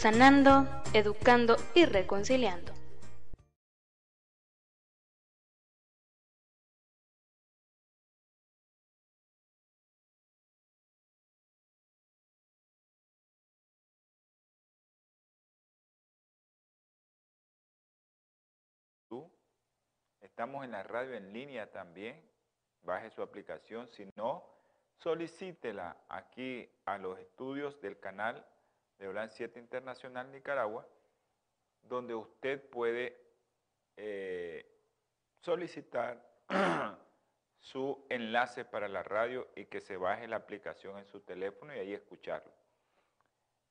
sanando, 0.00 0.66
educando 0.94 1.56
y 1.74 1.84
reconciliando. 1.84 2.72
Estamos 20.22 20.64
en 20.64 20.70
la 20.70 20.82
radio 20.82 21.12
en 21.12 21.30
línea 21.34 21.70
también. 21.70 22.26
Baje 22.80 23.10
su 23.10 23.20
aplicación. 23.20 23.86
Si 23.88 24.08
no, 24.16 24.42
solicítela 24.96 25.94
aquí 26.08 26.66
a 26.86 26.96
los 26.96 27.18
estudios 27.18 27.78
del 27.82 28.00
canal 28.00 28.46
de 29.00 29.08
OLAN 29.08 29.30
7 29.30 29.58
Internacional 29.58 30.30
Nicaragua, 30.30 30.86
donde 31.82 32.14
usted 32.14 32.68
puede 32.68 33.18
eh, 33.96 34.70
solicitar 35.40 36.22
su 37.58 38.06
enlace 38.10 38.66
para 38.66 38.88
la 38.88 39.02
radio 39.02 39.48
y 39.56 39.64
que 39.64 39.80
se 39.80 39.96
baje 39.96 40.28
la 40.28 40.36
aplicación 40.36 40.98
en 40.98 41.06
su 41.06 41.20
teléfono 41.20 41.74
y 41.74 41.78
ahí 41.78 41.94
escucharlo. 41.94 42.52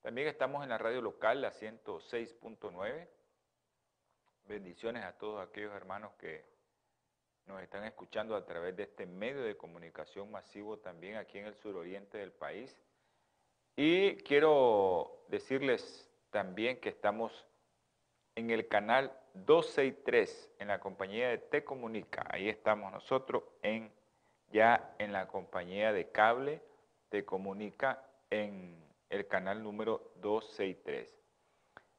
También 0.02 0.28
estamos 0.28 0.64
en 0.64 0.70
la 0.70 0.80
radio 0.80 1.00
local, 1.00 1.42
la 1.42 1.52
106.9. 1.52 3.08
Bendiciones 4.46 5.04
a 5.04 5.16
todos 5.16 5.48
aquellos 5.48 5.76
hermanos 5.76 6.12
que 6.14 6.44
nos 7.46 7.62
están 7.62 7.84
escuchando 7.84 8.36
a 8.36 8.46
través 8.46 8.76
de 8.76 8.84
este 8.84 9.06
medio 9.06 9.44
de 9.44 9.56
comunicación 9.56 10.32
masivo 10.32 10.80
también 10.80 11.18
aquí 11.18 11.38
en 11.38 11.46
el 11.46 11.56
suroriente 11.56 12.18
del 12.18 12.32
país 12.32 12.76
y 13.82 14.18
quiero 14.24 15.24
decirles 15.30 16.06
también 16.32 16.82
que 16.82 16.90
estamos 16.90 17.46
en 18.36 18.50
el 18.50 18.68
canal 18.68 19.18
263 19.36 20.52
en 20.60 20.68
la 20.68 20.82
compañía 20.82 21.30
de 21.30 21.38
Te 21.38 21.64
Comunica. 21.64 22.28
Ahí 22.30 22.50
estamos 22.50 22.92
nosotros 22.92 23.42
en, 23.62 23.90
ya 24.52 24.94
en 24.98 25.14
la 25.14 25.30
compañía 25.30 25.94
de 25.94 26.10
cable 26.10 26.62
Te 27.08 27.24
Comunica 27.24 28.04
en 28.30 28.84
el 29.10 29.26
canal 29.30 29.64
número 29.64 30.12
263. 30.16 31.18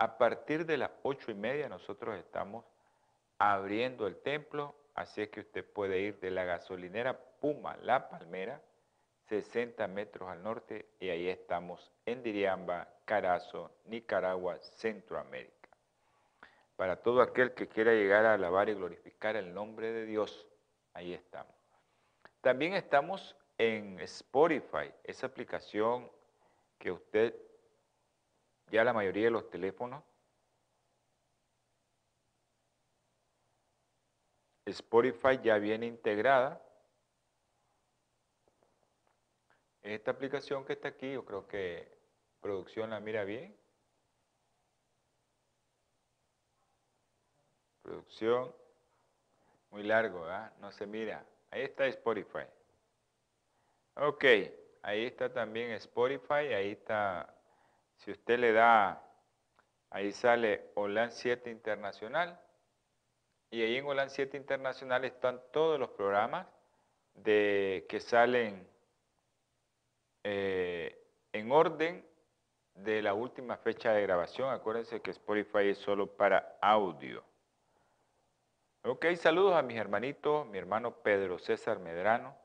a 0.01 0.17
partir 0.17 0.66
de 0.66 0.78
las 0.78 0.89
ocho 1.03 1.29
y 1.29 1.35
media 1.35 1.69
nosotros 1.69 2.17
estamos 2.17 2.66
abriendo 3.38 4.07
el 4.07 4.16
templo, 4.16 4.73
así 4.95 5.22
es 5.22 5.29
que 5.29 5.41
usted 5.41 5.63
puede 5.63 6.00
ir 6.00 6.19
de 6.19 6.31
la 6.31 6.44
gasolinera 6.44 7.19
Puma 7.39 7.78
La 7.84 8.09
Palmera, 8.09 8.63
60 9.29 9.88
metros 9.89 10.27
al 10.27 10.42
norte, 10.42 10.88
y 11.00 11.09
ahí 11.09 11.30
estamos 11.30 11.92
en 12.07 12.24
Diriamba, 12.24 12.88
Carazo, 13.06 13.69
Nicaragua, 13.86 14.57
Centroamérica. 14.57 15.69
Para 16.75 16.95
todo 16.95 17.21
aquel 17.21 17.54
que 17.54 17.68
quiera 17.68 17.94
llegar 17.94 18.25
a 18.25 18.33
alabar 18.33 18.69
y 18.69 18.74
glorificar 18.74 19.36
el 19.36 19.54
nombre 19.54 19.92
de 19.92 20.07
Dios, 20.07 20.47
ahí 20.95 21.13
estamos. 21.13 21.54
También 22.42 22.74
estamos 22.74 23.36
en 23.59 24.00
Spotify, 24.00 24.92
esa 25.04 25.27
aplicación 25.27 26.09
que 26.80 26.92
usted 26.92 27.36
ya 28.71 28.83
la 28.83 28.94
mayoría 28.94 29.25
de 29.25 29.31
los 29.31 29.50
teléfonos. 29.50 30.03
Spotify 34.65 35.39
ya 35.44 35.57
viene 35.57 35.85
integrada. 35.85 36.62
Esta 39.81 40.12
aplicación 40.12 40.63
que 40.63 40.73
está 40.73 40.89
aquí, 40.89 41.12
yo 41.12 41.25
creo 41.25 41.47
que 41.47 41.91
producción 42.39 42.91
la 42.91 43.00
mira 43.00 43.23
bien. 43.23 43.56
Producción, 47.81 48.56
muy 49.71 49.83
largo, 49.83 50.21
¿verdad? 50.21 50.53
No 50.59 50.71
se 50.71 50.85
mira. 50.85 51.25
Ahí 51.50 51.63
está 51.63 51.88
Spotify. 51.88 52.45
Ok, 53.95 54.23
ahí 54.83 55.06
está 55.06 55.33
también 55.33 55.71
Spotify, 55.71 56.53
ahí 56.53 56.71
está 56.71 57.41
si 58.03 58.09
usted 58.09 58.39
le 58.39 58.51
da, 58.51 59.03
ahí 59.92 60.12
sale 60.12 60.71
OLAN 60.74 61.12
7 61.12 61.51
Internacional, 61.51 62.39
y 63.51 63.62
ahí 63.62 63.77
en 63.77 63.86
OLAN 63.86 64.09
7 64.09 64.38
Internacional 64.38 65.06
están 65.06 65.39
todos 65.53 65.80
los 65.80 65.89
programas 65.92 66.48
de, 67.13 67.86
que 67.88 68.00
salen 68.00 68.68
eh, 70.24 70.98
en 71.31 71.51
orden 71.51 72.03
de 72.74 73.03
la 73.03 73.13
última 73.13 73.57
fecha 73.57 73.92
de 73.94 74.01
grabación. 74.01 74.50
Acuérdense 74.50 75.01
que 75.01 75.12
Spotify 75.12 75.69
es 75.69 75.77
solo 75.77 76.07
para 76.07 76.57
audio. 76.59 77.24
Ok, 78.83 79.06
saludos 79.15 79.54
a 79.54 79.62
mis 79.62 79.77
hermanitos, 79.77 80.47
mi 80.47 80.57
hermano 80.57 81.04
Pedro 81.04 81.38
César 81.38 81.77
Medrano. 81.77 82.36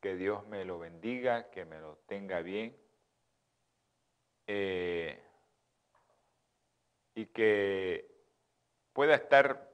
Que 0.00 0.14
Dios 0.14 0.46
me 0.46 0.64
lo 0.64 0.78
bendiga, 0.78 1.50
que 1.50 1.64
me 1.64 1.80
lo 1.80 1.96
tenga 2.06 2.40
bien. 2.40 2.76
Eh, 4.50 5.22
y 7.14 7.26
que 7.26 8.10
pueda 8.94 9.14
estar 9.14 9.70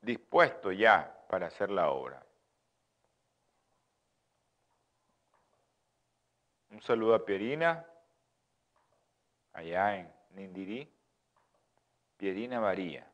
dispuesto 0.00 0.70
ya 0.70 1.26
para 1.28 1.48
hacer 1.48 1.68
la 1.68 1.90
obra. 1.90 2.24
Un 6.70 6.80
saludo 6.80 7.16
a 7.16 7.24
Pierina, 7.24 7.84
allá 9.52 9.96
en 9.98 10.12
Nindirí. 10.30 10.88
Pierina 12.16 12.60
María. 12.60 13.10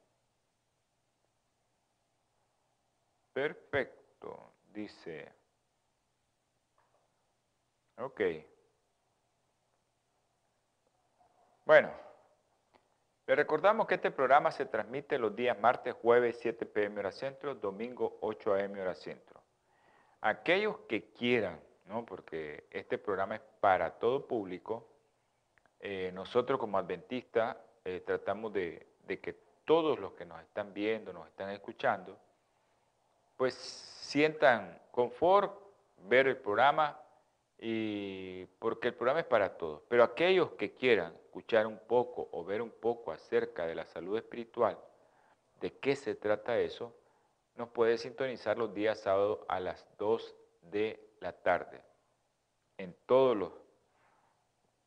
Perfecto, 3.32 4.52
dice. 4.74 5.32
Ok. 7.96 8.20
Bueno, 11.68 11.90
le 13.26 13.34
recordamos 13.34 13.86
que 13.86 13.96
este 13.96 14.10
programa 14.10 14.50
se 14.50 14.64
transmite 14.64 15.18
los 15.18 15.36
días 15.36 15.60
martes, 15.60 15.92
jueves, 16.00 16.38
7 16.40 16.64
pm 16.64 17.00
hora 17.00 17.12
centro, 17.12 17.54
domingo, 17.56 18.16
8 18.22 18.54
am 18.54 18.72
hora 18.72 18.94
centro. 18.94 19.42
Aquellos 20.22 20.78
que 20.88 21.12
quieran, 21.12 21.60
¿no? 21.84 22.06
porque 22.06 22.64
este 22.70 22.96
programa 22.96 23.34
es 23.34 23.42
para 23.60 23.98
todo 23.98 24.26
público, 24.26 24.88
eh, 25.80 26.10
nosotros 26.14 26.58
como 26.58 26.78
adventistas 26.78 27.58
eh, 27.84 28.00
tratamos 28.00 28.50
de, 28.54 28.86
de 29.06 29.20
que 29.20 29.34
todos 29.66 29.98
los 29.98 30.14
que 30.14 30.24
nos 30.24 30.40
están 30.40 30.72
viendo, 30.72 31.12
nos 31.12 31.26
están 31.26 31.50
escuchando, 31.50 32.18
pues 33.36 33.52
sientan 33.52 34.80
confort 34.90 35.52
ver 35.98 36.28
el 36.28 36.38
programa 36.38 36.98
y 37.58 38.46
porque 38.60 38.88
el 38.88 38.94
programa 38.94 39.20
es 39.20 39.26
para 39.26 39.56
todos. 39.56 39.82
Pero 39.88 40.04
aquellos 40.04 40.52
que 40.52 40.74
quieran 40.74 41.14
escuchar 41.24 41.66
un 41.66 41.78
poco 41.78 42.28
o 42.32 42.44
ver 42.44 42.62
un 42.62 42.70
poco 42.70 43.10
acerca 43.10 43.66
de 43.66 43.74
la 43.74 43.84
salud 43.84 44.16
espiritual, 44.16 44.78
de 45.60 45.76
qué 45.78 45.96
se 45.96 46.14
trata 46.14 46.58
eso, 46.58 46.94
nos 47.56 47.70
puede 47.70 47.98
sintonizar 47.98 48.56
los 48.56 48.72
días 48.72 49.00
sábados 49.00 49.40
a 49.48 49.58
las 49.58 49.84
2 49.98 50.36
de 50.62 51.00
la 51.20 51.32
tarde 51.32 51.82
en 52.76 52.94
todos 53.06 53.36
los, 53.36 53.52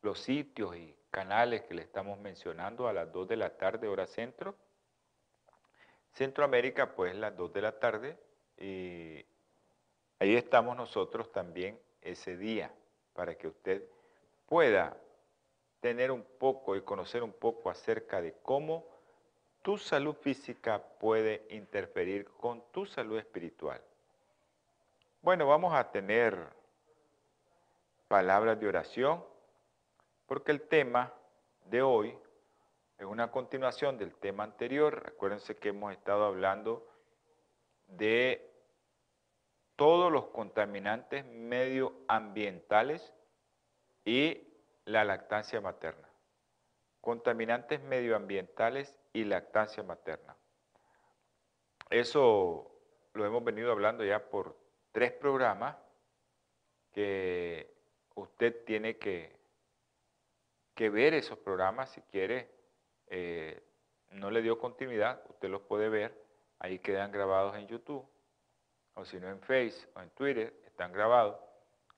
los 0.00 0.18
sitios 0.18 0.74
y 0.74 0.96
canales 1.10 1.62
que 1.62 1.74
le 1.74 1.82
estamos 1.82 2.18
mencionando 2.18 2.88
a 2.88 2.94
las 2.94 3.12
2 3.12 3.28
de 3.28 3.36
la 3.36 3.58
tarde, 3.58 3.86
hora 3.86 4.06
centro. 4.06 4.56
Centroamérica, 6.14 6.94
pues 6.94 7.14
las 7.14 7.36
2 7.36 7.52
de 7.52 7.60
la 7.60 7.78
tarde. 7.78 8.18
Y 8.58 9.26
ahí 10.18 10.36
estamos 10.36 10.74
nosotros 10.74 11.30
también 11.32 11.78
ese 12.02 12.36
día 12.36 12.72
para 13.14 13.36
que 13.36 13.48
usted 13.48 13.82
pueda 14.46 14.96
tener 15.80 16.10
un 16.10 16.24
poco 16.38 16.76
y 16.76 16.82
conocer 16.82 17.22
un 17.22 17.32
poco 17.32 17.70
acerca 17.70 18.20
de 18.20 18.34
cómo 18.42 18.86
tu 19.62 19.78
salud 19.78 20.14
física 20.14 20.82
puede 20.98 21.46
interferir 21.50 22.28
con 22.30 22.62
tu 22.72 22.84
salud 22.86 23.18
espiritual. 23.18 23.80
Bueno, 25.22 25.46
vamos 25.46 25.72
a 25.74 25.90
tener 25.90 26.36
palabras 28.08 28.58
de 28.58 28.68
oración 28.68 29.24
porque 30.26 30.52
el 30.52 30.62
tema 30.62 31.12
de 31.66 31.82
hoy 31.82 32.18
es 32.98 33.06
una 33.06 33.30
continuación 33.30 33.98
del 33.98 34.14
tema 34.14 34.44
anterior. 34.44 35.02
Recuérdense 35.02 35.56
que 35.56 35.70
hemos 35.70 35.92
estado 35.92 36.24
hablando 36.24 36.86
de 37.88 38.51
todos 39.76 40.12
los 40.12 40.26
contaminantes 40.26 41.24
medioambientales 41.24 43.12
y 44.04 44.48
la 44.84 45.04
lactancia 45.04 45.60
materna. 45.60 46.08
Contaminantes 47.00 47.80
medioambientales 47.82 48.98
y 49.12 49.24
lactancia 49.24 49.82
materna. 49.82 50.36
Eso 51.90 52.70
lo 53.12 53.26
hemos 53.26 53.44
venido 53.44 53.72
hablando 53.72 54.04
ya 54.04 54.30
por 54.30 54.56
tres 54.92 55.12
programas 55.12 55.76
que 56.92 57.74
usted 58.14 58.64
tiene 58.64 58.98
que 58.98 59.42
que 60.74 60.90
ver 60.90 61.14
esos 61.14 61.38
programas 61.38 61.90
si 61.90 62.00
quiere. 62.02 62.50
Eh, 63.08 63.62
no 64.10 64.30
le 64.30 64.42
dio 64.42 64.58
continuidad, 64.58 65.22
usted 65.28 65.48
los 65.48 65.62
puede 65.62 65.88
ver, 65.88 66.14
ahí 66.58 66.78
quedan 66.78 67.12
grabados 67.12 67.56
en 67.56 67.66
YouTube, 67.66 68.06
o 68.94 69.04
si 69.04 69.18
no 69.18 69.28
en 69.28 69.40
Face 69.40 69.88
o 69.94 70.00
en 70.00 70.10
Twitter, 70.10 70.54
están 70.66 70.92
grabados, 70.92 71.36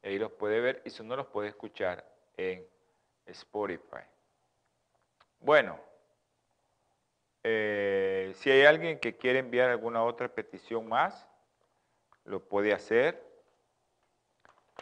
ahí 0.03 0.19
los 0.19 0.33
puede 0.33 0.61
ver 0.61 0.83
y 0.85 0.91
si 0.91 1.03
no 1.03 1.17
los 1.17 1.27
puede 1.27 1.49
escuchar 1.49 2.05
en 2.37 2.67
Spotify. 3.27 4.05
Bueno, 5.41 5.79
eh, 7.43 8.33
si 8.37 8.51
hay 8.51 8.65
alguien 8.65 8.99
que 8.99 9.17
quiere 9.17 9.41
enviar 9.41 9.71
alguna 9.71 10.03
otra 10.03 10.29
petición 10.29 10.89
más, 10.89 11.29
lo 12.25 12.41
puede 12.41 12.73
hacer, 12.73 13.23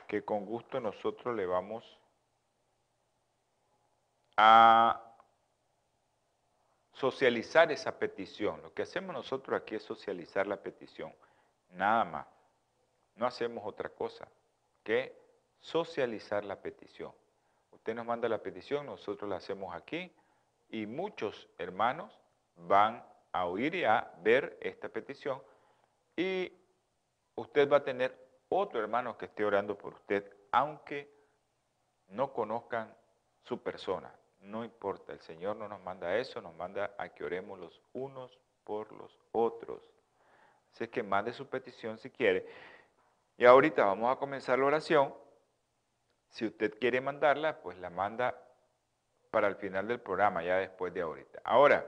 que 0.06 0.24
con 0.24 0.46
gusto 0.46 0.80
nosotros 0.80 1.34
le 1.34 1.46
vamos 1.46 1.98
a 4.36 5.02
socializar 6.92 7.72
esa 7.72 7.98
petición. 7.98 8.62
Lo 8.62 8.72
que 8.72 8.82
hacemos 8.82 9.12
nosotros 9.14 9.60
aquí 9.60 9.74
es 9.74 9.82
socializar 9.82 10.46
la 10.46 10.62
petición, 10.62 11.12
nada 11.72 12.04
más. 12.04 12.26
No 13.14 13.26
hacemos 13.26 13.64
otra 13.66 13.88
cosa 13.90 14.28
que 14.82 15.16
socializar 15.60 16.44
la 16.44 16.60
petición. 16.60 17.12
Usted 17.70 17.94
nos 17.94 18.06
manda 18.06 18.29
la 18.29 18.43
petición, 18.43 18.86
nosotros 18.86 19.29
la 19.29 19.36
hacemos 19.36 19.74
aquí 19.74 20.12
y 20.69 20.86
muchos 20.86 21.48
hermanos 21.58 22.19
van 22.56 23.05
a 23.32 23.46
oír 23.46 23.74
y 23.74 23.84
a 23.84 24.12
ver 24.22 24.58
esta 24.60 24.88
petición 24.88 25.43
y 26.17 26.52
usted 27.34 27.70
va 27.70 27.79
a 27.79 27.84
tener 27.84 28.17
otro 28.48 28.81
hermano 28.81 29.17
que 29.17 29.26
esté 29.26 29.44
orando 29.44 29.76
por 29.79 29.94
usted, 29.94 30.31
aunque 30.52 31.10
no 32.08 32.32
conozcan 32.32 32.94
su 33.43 33.62
persona. 33.62 34.14
No 34.41 34.64
importa, 34.64 35.12
el 35.12 35.20
Señor 35.20 35.56
no 35.56 35.69
nos 35.69 35.81
manda 35.81 36.17
eso, 36.17 36.41
nos 36.41 36.55
manda 36.56 36.94
a 36.98 37.08
que 37.08 37.24
oremos 37.24 37.58
los 37.58 37.81
unos 37.93 38.38
por 38.64 38.93
los 38.93 39.19
otros. 39.32 39.92
Así 40.72 40.88
que 40.88 41.02
mande 41.02 41.32
su 41.32 41.48
petición 41.48 41.98
si 41.98 42.10
quiere. 42.10 42.46
Y 43.36 43.44
ahorita 43.44 43.84
vamos 43.84 44.14
a 44.14 44.19
comenzar 44.19 44.58
la 44.58 44.67
oración. 44.67 45.14
Si 46.29 46.46
usted 46.46 46.79
quiere 46.79 47.00
mandarla, 47.00 47.60
pues 47.60 47.79
la 47.79 47.91
manda 47.91 48.38
para 49.31 49.48
el 49.48 49.56
final 49.56 49.86
del 49.86 50.00
programa, 50.00 50.43
ya 50.43 50.56
después 50.56 50.93
de 50.94 51.02
ahorita. 51.02 51.41
Ahora, 51.44 51.86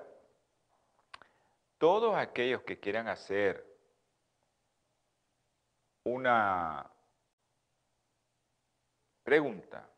todos 1.79 2.17
aquellos 2.17 2.63
que 2.63 2.79
quieran 2.79 3.09
hacer 3.09 3.67
una 6.05 6.91
pregunta 9.23 9.89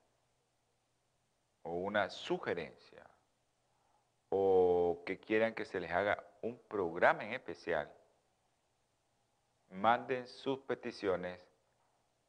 o 1.62 1.72
una 1.74 2.08
sugerencia 2.08 3.04
o 4.28 5.02
que 5.04 5.18
quieran 5.18 5.54
que 5.54 5.64
se 5.64 5.80
les 5.80 5.90
haga 5.90 6.24
un 6.42 6.58
programa 6.68 7.24
en 7.24 7.32
especial, 7.32 7.92
manden 9.70 10.26
sus 10.26 10.60
peticiones 10.60 11.38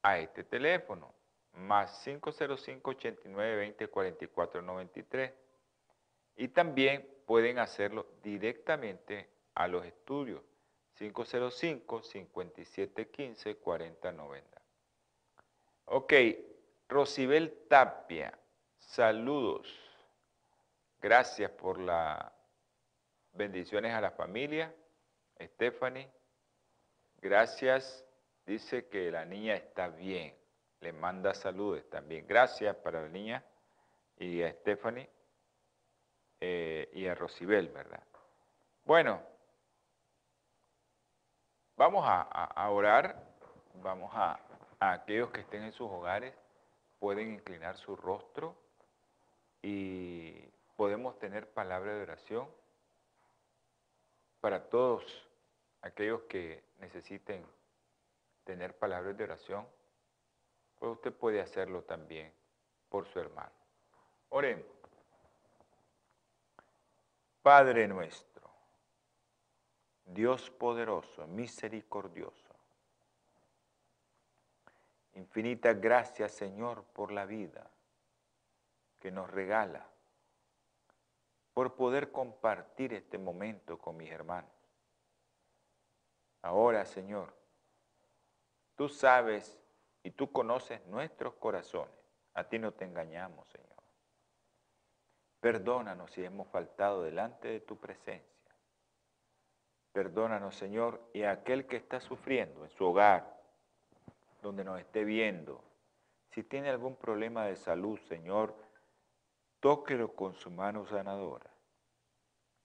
a 0.02 0.20
este 0.20 0.44
teléfono, 0.44 1.14
más 1.54 2.02
505 2.04 2.92
89 2.92 3.56
20 3.56 3.88
44 3.88 4.62
93. 4.62 5.34
Y 6.38 6.48
también 6.50 7.08
pueden 7.26 7.60
hacerlo 7.60 8.08
directamente 8.22 9.30
a 9.56 9.68
los 9.68 9.86
estudios 9.86 10.42
505 10.96 12.04
57 12.04 13.10
15 13.10 13.56
40 13.56 14.12
90. 14.12 14.62
Ok, 15.86 16.14
Rosibel 16.88 17.66
Tapia 17.68 18.38
Saludos. 18.88 19.68
Gracias 21.02 21.52
por 21.52 21.78
las 21.78 22.32
bendiciones 23.34 23.94
a 23.94 24.02
la 24.02 24.12
familia. 24.12 24.74
Stephanie, 25.40 26.10
gracias. 27.28 28.06
Dice 28.46 28.88
que 28.88 29.12
la 29.12 29.26
niña 29.26 29.56
está 29.56 29.90
bien. 29.90 30.34
Le 30.80 30.94
manda 30.94 31.34
saludos 31.34 31.84
también. 31.90 32.26
Gracias 32.26 32.76
para 32.78 33.02
la 33.02 33.10
niña 33.10 33.44
y 34.18 34.42
a 34.42 34.52
Stephanie 34.54 35.10
eh, 36.40 36.90
y 36.94 37.06
a 37.08 37.16
Rosibel, 37.16 37.68
¿verdad? 37.70 38.04
Bueno, 38.86 39.22
vamos 41.76 42.06
a, 42.08 42.70
orar. 42.70 43.22
Vamos 43.76 44.12
a, 44.14 44.40
a 44.80 44.94
aquellos 44.94 45.30
que 45.32 45.42
estén 45.42 45.64
en 45.64 45.72
sus 45.72 45.90
hogares, 45.90 46.34
pueden 47.00 47.34
inclinar 47.34 47.78
su 47.78 47.96
rostro 47.96 48.56
y 49.62 50.34
podemos 50.78 51.20
tener 51.20 51.52
palabra 51.52 51.94
de 51.94 52.02
oración 52.02 52.50
para 54.40 54.70
todos 54.70 55.27
aquellos 55.82 56.24
que 56.24 56.64
necesiten 56.80 57.46
tener 58.44 58.78
palabras 58.78 59.18
de 59.18 59.24
oración, 59.24 59.68
pues 60.80 60.94
usted 60.94 61.14
puede 61.14 61.42
hacerlo 61.42 61.84
también 61.84 62.32
por 62.90 63.06
su 63.08 63.20
hermano. 63.20 63.52
Oremos. 64.30 64.66
Padre 67.42 67.88
nuestro, 67.88 68.50
Dios 70.06 70.50
poderoso, 70.50 71.28
misericordioso. 71.28 72.56
Infinitas 75.14 75.80
gracias, 75.80 76.34
Señor, 76.34 76.84
por 76.94 77.12
la 77.12 77.26
vida 77.26 77.72
que 79.00 79.12
nos 79.12 79.30
regala, 79.32 79.88
por 81.54 81.76
poder 81.76 82.12
compartir 82.12 82.94
este 82.94 83.18
momento 83.18 83.78
con 83.78 83.98
mis 83.98 84.12
hermanos. 84.12 84.57
Ahora, 86.48 86.86
Señor, 86.86 87.34
tú 88.78 88.88
sabes 88.88 89.62
y 90.02 90.12
tú 90.12 90.32
conoces 90.32 90.82
nuestros 90.86 91.34
corazones. 91.34 91.94
A 92.36 92.46
ti 92.46 92.58
no 92.58 92.72
te 92.72 92.86
engañamos, 92.86 93.50
Señor. 93.50 93.84
Perdónanos 95.42 96.10
si 96.10 96.24
hemos 96.24 96.48
faltado 96.48 97.04
delante 97.04 97.50
de 97.50 97.60
tu 97.60 97.76
presencia. 97.76 98.56
Perdónanos, 99.92 100.56
Señor, 100.56 101.02
y 101.14 101.24
a 101.24 101.32
aquel 101.32 101.68
que 101.68 101.76
está 101.76 102.00
sufriendo 102.00 102.64
en 102.64 102.70
su 102.70 102.86
hogar, 102.86 103.44
donde 104.42 104.64
nos 104.64 104.80
esté 104.80 105.04
viendo, 105.04 105.62
si 106.32 106.44
tiene 106.44 106.70
algún 106.70 106.96
problema 106.96 107.46
de 107.48 107.58
salud, 107.58 108.00
Señor, 108.08 108.56
tóquelo 109.60 110.16
con 110.16 110.34
su 110.34 110.50
mano 110.50 110.88
sanadora. 110.88 111.57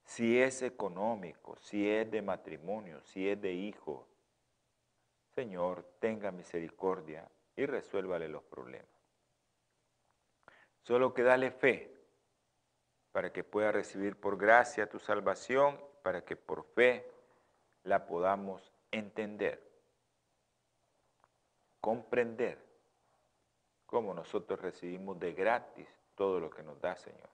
Si 0.03 0.39
es 0.39 0.61
económico, 0.61 1.57
si 1.57 1.89
es 1.89 2.09
de 2.11 2.21
matrimonio, 2.21 3.01
si 3.01 3.27
es 3.29 3.41
de 3.41 3.53
hijo, 3.53 4.07
Señor, 5.35 5.83
tenga 5.99 6.31
misericordia 6.31 7.29
y 7.55 7.65
resuélvale 7.65 8.27
los 8.27 8.43
problemas. 8.43 8.87
Solo 10.83 11.13
que 11.13 11.23
dale 11.23 11.51
fe 11.51 11.93
para 13.11 13.31
que 13.31 13.43
pueda 13.43 13.71
recibir 13.71 14.19
por 14.19 14.37
gracia 14.37 14.89
tu 14.89 14.99
salvación, 14.99 15.79
para 16.03 16.25
que 16.25 16.35
por 16.35 16.65
fe 16.73 17.09
la 17.83 18.05
podamos 18.05 18.73
entender, 18.91 19.61
comprender 21.79 22.59
cómo 23.85 24.13
nosotros 24.13 24.59
recibimos 24.59 25.19
de 25.19 25.33
gratis 25.33 25.87
todo 26.15 26.39
lo 26.39 26.49
que 26.49 26.63
nos 26.63 26.79
da, 26.81 26.95
Señor. 26.95 27.29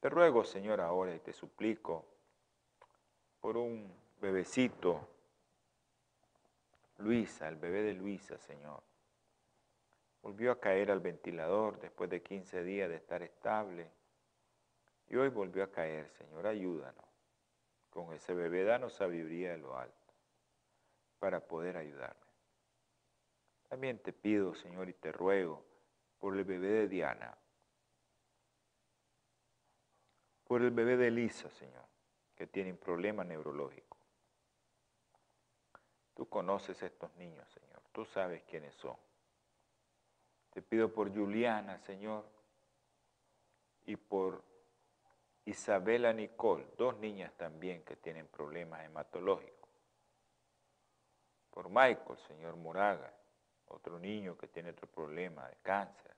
Te 0.00 0.08
ruego, 0.08 0.44
Señor, 0.44 0.80
ahora 0.80 1.14
y 1.14 1.18
te 1.18 1.32
suplico 1.32 2.04
por 3.40 3.56
un 3.56 3.92
bebecito, 4.20 5.08
Luisa, 6.98 7.48
el 7.48 7.56
bebé 7.56 7.82
de 7.82 7.94
Luisa, 7.94 8.38
Señor. 8.38 8.82
Volvió 10.22 10.52
a 10.52 10.60
caer 10.60 10.90
al 10.90 11.00
ventilador 11.00 11.80
después 11.80 12.10
de 12.10 12.22
15 12.22 12.62
días 12.62 12.88
de 12.88 12.96
estar 12.96 13.22
estable 13.22 13.90
y 15.08 15.16
hoy 15.16 15.30
volvió 15.30 15.64
a 15.64 15.70
caer, 15.70 16.10
Señor, 16.10 16.46
ayúdanos. 16.46 17.04
Con 17.90 18.12
ese 18.12 18.34
bebé 18.34 18.64
danos 18.64 18.94
sabiduría 18.94 19.52
de 19.52 19.58
lo 19.58 19.76
alto 19.76 19.94
para 21.18 21.40
poder 21.40 21.76
ayudarle. 21.76 22.28
También 23.68 23.98
te 23.98 24.12
pido, 24.12 24.54
Señor, 24.54 24.88
y 24.88 24.94
te 24.94 25.10
ruego 25.10 25.64
por 26.18 26.36
el 26.36 26.44
bebé 26.44 26.68
de 26.68 26.88
Diana, 26.88 27.36
por 30.48 30.62
el 30.62 30.70
bebé 30.70 30.96
de 30.96 31.08
Elisa, 31.08 31.50
Señor, 31.50 31.84
que 32.34 32.46
tienen 32.46 32.78
problemas 32.78 33.26
neurológicos. 33.26 33.98
Tú 36.14 36.28
conoces 36.28 36.82
a 36.82 36.86
estos 36.86 37.14
niños, 37.16 37.46
Señor, 37.50 37.82
tú 37.92 38.04
sabes 38.06 38.42
quiénes 38.44 38.74
son. 38.74 38.96
Te 40.52 40.62
pido 40.62 40.92
por 40.92 41.14
Juliana, 41.14 41.78
Señor, 41.78 42.24
y 43.84 43.96
por 43.96 44.42
Isabela 45.44 46.12
Nicole, 46.12 46.66
dos 46.76 46.98
niñas 46.98 47.32
también 47.36 47.84
que 47.84 47.96
tienen 47.96 48.26
problemas 48.26 48.84
hematológicos. 48.84 49.70
Por 51.50 51.68
Michael, 51.68 52.18
Señor 52.26 52.56
Moraga, 52.56 53.12
otro 53.66 53.98
niño 53.98 54.36
que 54.36 54.48
tiene 54.48 54.70
otro 54.70 54.86
problema 54.86 55.46
de 55.46 55.56
cáncer. 55.62 56.16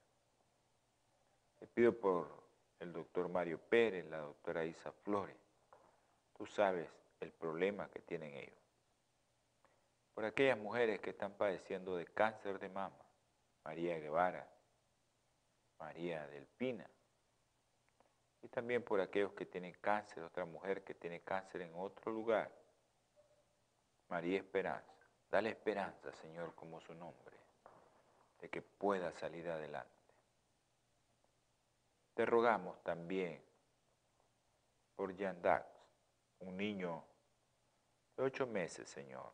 Te 1.59 1.67
pido 1.67 1.93
por 1.99 2.40
el 2.81 2.91
doctor 2.91 3.29
Mario 3.29 3.59
Pérez, 3.59 4.05
la 4.07 4.17
doctora 4.17 4.65
Isa 4.65 4.91
Flores. 4.91 5.37
Tú 6.35 6.45
sabes 6.47 6.89
el 7.19 7.31
problema 7.31 7.87
que 7.89 7.99
tienen 7.99 8.33
ellos. 8.33 8.57
Por 10.15 10.25
aquellas 10.25 10.57
mujeres 10.57 10.99
que 10.99 11.11
están 11.11 11.33
padeciendo 11.33 11.95
de 11.95 12.05
cáncer 12.07 12.59
de 12.59 12.69
mama, 12.69 12.97
María 13.63 13.99
Guevara, 13.99 14.47
María 15.79 16.27
Delpina, 16.27 16.89
y 18.41 18.47
también 18.47 18.83
por 18.83 18.99
aquellos 18.99 19.33
que 19.33 19.45
tienen 19.45 19.75
cáncer, 19.79 20.23
otra 20.23 20.45
mujer 20.45 20.83
que 20.83 20.95
tiene 20.95 21.21
cáncer 21.21 21.61
en 21.61 21.73
otro 21.75 22.11
lugar, 22.11 22.51
María 24.09 24.39
Esperanza. 24.39 24.91
Dale 25.29 25.51
esperanza, 25.51 26.11
Señor, 26.13 26.55
como 26.55 26.81
su 26.81 26.93
nombre 26.95 27.37
de 28.41 28.49
que 28.49 28.63
pueda 28.63 29.11
salir 29.13 29.47
adelante. 29.47 30.00
Te 32.13 32.25
rogamos 32.25 32.81
también 32.83 33.41
por 34.95 35.15
Yandax, 35.15 35.65
un 36.39 36.57
niño 36.57 37.03
de 38.15 38.23
ocho 38.23 38.45
meses, 38.45 38.89
Señor, 38.89 39.31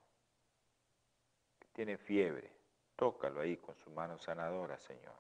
que 1.60 1.68
tiene 1.70 1.98
fiebre. 1.98 2.56
Tócalo 2.96 3.42
ahí 3.42 3.58
con 3.58 3.76
su 3.76 3.90
mano 3.92 4.18
sanadora, 4.18 4.78
Señor. 4.80 5.16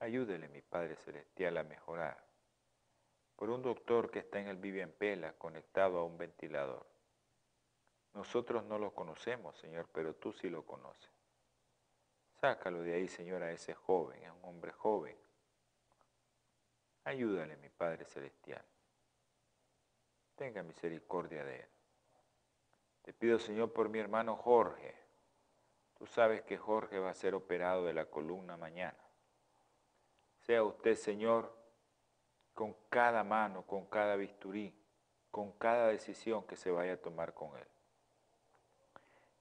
Ayúdele, 0.00 0.48
mi 0.48 0.62
Padre 0.62 0.96
Celestial, 0.96 1.56
a 1.58 1.64
mejorar. 1.64 2.24
Por 3.36 3.50
un 3.50 3.62
doctor 3.62 4.10
que 4.10 4.20
está 4.20 4.40
en 4.40 4.48
el 4.48 4.56
Vivian 4.56 4.92
Pela 4.92 5.32
conectado 5.32 5.98
a 5.98 6.04
un 6.04 6.18
ventilador. 6.18 6.86
Nosotros 8.14 8.64
no 8.64 8.78
lo 8.78 8.92
conocemos, 8.94 9.56
Señor, 9.58 9.88
pero 9.92 10.14
tú 10.14 10.32
sí 10.32 10.48
lo 10.48 10.64
conoces. 10.66 11.10
Sácalo 12.40 12.82
de 12.82 12.94
ahí, 12.94 13.08
Señor, 13.08 13.42
a 13.42 13.52
ese 13.52 13.74
joven, 13.74 14.22
es 14.22 14.30
un 14.30 14.44
hombre 14.44 14.72
joven. 14.72 15.16
Ayúdale, 17.08 17.56
mi 17.56 17.68
Padre 17.70 18.04
Celestial. 18.04 18.62
Tenga 20.36 20.62
misericordia 20.62 21.42
de 21.44 21.60
él. 21.60 21.68
Te 23.02 23.12
pido, 23.12 23.38
Señor, 23.38 23.72
por 23.72 23.88
mi 23.88 23.98
hermano 23.98 24.36
Jorge. 24.36 24.94
Tú 25.94 26.06
sabes 26.06 26.42
que 26.42 26.58
Jorge 26.58 26.98
va 26.98 27.10
a 27.10 27.14
ser 27.14 27.34
operado 27.34 27.86
de 27.86 27.94
la 27.94 28.04
columna 28.04 28.56
mañana. 28.56 28.98
Sea 30.40 30.62
usted, 30.62 30.94
Señor, 30.94 31.56
con 32.54 32.76
cada 32.90 33.24
mano, 33.24 33.62
con 33.66 33.86
cada 33.86 34.16
bisturí, 34.16 34.74
con 35.30 35.52
cada 35.52 35.88
decisión 35.88 36.46
que 36.46 36.56
se 36.56 36.70
vaya 36.70 36.92
a 36.92 36.96
tomar 36.98 37.32
con 37.32 37.56
él. 37.56 37.68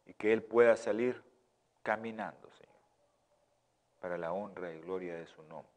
Y 0.06 0.14
que 0.14 0.32
él 0.32 0.42
pueda 0.42 0.78
salir 0.78 1.22
caminando, 1.84 2.50
Señor 2.52 2.68
para 4.00 4.18
la 4.18 4.32
honra 4.32 4.74
y 4.74 4.80
gloria 4.80 5.16
de 5.16 5.26
su 5.26 5.44
nombre. 5.44 5.77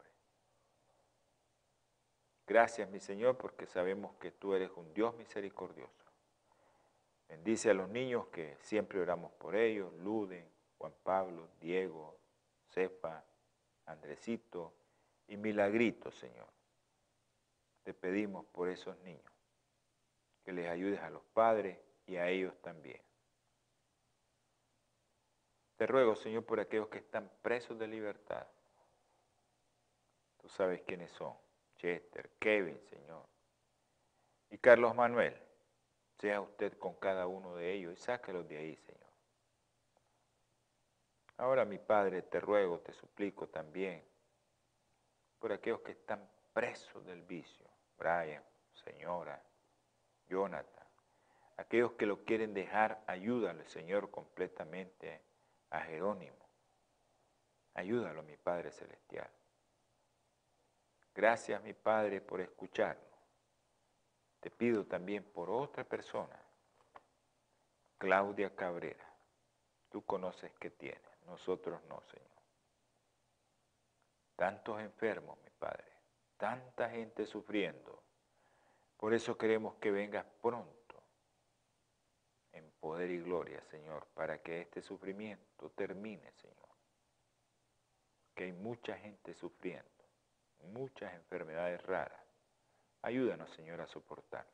Gracias, 2.47 2.89
mi 2.89 2.99
Señor, 2.99 3.37
porque 3.37 3.65
sabemos 3.65 4.15
que 4.15 4.31
tú 4.31 4.53
eres 4.53 4.71
un 4.75 4.93
Dios 4.93 5.15
misericordioso. 5.15 6.05
Bendice 7.29 7.69
a 7.69 7.73
los 7.73 7.87
niños 7.89 8.27
que 8.27 8.57
siempre 8.61 8.99
oramos 8.99 9.31
por 9.33 9.55
ellos, 9.55 9.93
Luden, 9.93 10.45
Juan 10.77 10.93
Pablo, 11.03 11.47
Diego, 11.61 12.19
Cefa, 12.71 13.23
Andresito 13.85 14.73
y 15.27 15.37
Milagrito, 15.37 16.11
Señor. 16.11 16.47
Te 17.83 17.93
pedimos 17.93 18.45
por 18.47 18.67
esos 18.67 18.97
niños, 18.99 19.31
que 20.43 20.51
les 20.51 20.67
ayudes 20.67 20.99
a 20.99 21.09
los 21.09 21.23
padres 21.33 21.79
y 22.05 22.17
a 22.17 22.27
ellos 22.27 22.53
también. 22.61 23.01
Te 25.77 25.87
ruego, 25.87 26.15
Señor, 26.15 26.45
por 26.45 26.59
aquellos 26.59 26.89
que 26.89 26.97
están 26.97 27.31
presos 27.41 27.79
de 27.79 27.87
libertad. 27.87 28.45
Tú 30.37 30.49
sabes 30.49 30.81
quiénes 30.81 31.11
son. 31.11 31.33
Chester, 31.81 32.29
Kevin, 32.37 32.79
Señor. 32.91 33.25
Y 34.51 34.57
Carlos 34.59 34.93
Manuel. 34.93 35.35
Sea 36.19 36.39
usted 36.39 36.77
con 36.77 36.93
cada 36.95 37.25
uno 37.25 37.55
de 37.55 37.73
ellos 37.73 37.93
y 37.93 37.95
sáquelos 37.95 38.47
de 38.47 38.57
ahí, 38.57 38.75
Señor. 38.75 39.09
Ahora, 41.37 41.65
mi 41.65 41.79
Padre, 41.79 42.21
te 42.21 42.39
ruego, 42.39 42.79
te 42.81 42.93
suplico 42.93 43.47
también 43.47 44.03
por 45.39 45.51
aquellos 45.51 45.81
que 45.81 45.93
están 45.93 46.29
presos 46.53 47.03
del 47.03 47.23
vicio. 47.23 47.67
Brian, 47.97 48.43
señora, 48.73 49.41
Jonathan. 50.29 50.87
Aquellos 51.57 51.93
que 51.93 52.05
lo 52.05 52.23
quieren 52.23 52.53
dejar, 52.53 53.03
ayúdale, 53.07 53.67
Señor, 53.67 54.11
completamente 54.11 55.23
a 55.71 55.79
Jerónimo. 55.81 56.47
Ayúdalo, 57.73 58.21
mi 58.21 58.37
Padre 58.37 58.71
Celestial. 58.71 59.31
Gracias, 61.13 61.61
mi 61.63 61.73
Padre, 61.73 62.21
por 62.21 62.41
escucharnos. 62.41 63.05
Te 64.39 64.49
pido 64.49 64.85
también 64.85 65.23
por 65.23 65.49
otra 65.49 65.83
persona, 65.83 66.39
Claudia 67.97 68.55
Cabrera. 68.55 69.07
Tú 69.89 70.03
conoces 70.03 70.51
que 70.53 70.71
tiene, 70.71 71.01
nosotros 71.25 71.83
no, 71.83 72.01
Señor. 72.01 72.27
Tantos 74.35 74.79
enfermos, 74.79 75.37
mi 75.43 75.49
Padre, 75.51 75.91
tanta 76.37 76.89
gente 76.89 77.25
sufriendo, 77.25 78.01
Por 78.97 79.13
eso 79.15 79.35
queremos 79.35 79.75
que 79.75 79.89
vengas 79.89 80.25
pronto 80.41 81.03
en 82.51 82.69
poder 82.79 83.09
y 83.09 83.19
gloria, 83.19 83.63
Señor, 83.65 84.07
para 84.13 84.41
que 84.41 84.61
este 84.61 84.81
sufrimiento 84.81 85.71
termine, 85.71 86.31
Señor. 86.33 86.69
Que 88.35 88.45
hay 88.45 88.53
mucha 88.53 88.95
gente 88.97 89.33
sufriendo, 89.33 90.00
muchas 90.63 91.13
enfermedades 91.13 91.81
raras. 91.83 92.21
Ayúdanos, 93.01 93.49
Señor, 93.51 93.81
a 93.81 93.87
soportarlo. 93.87 94.51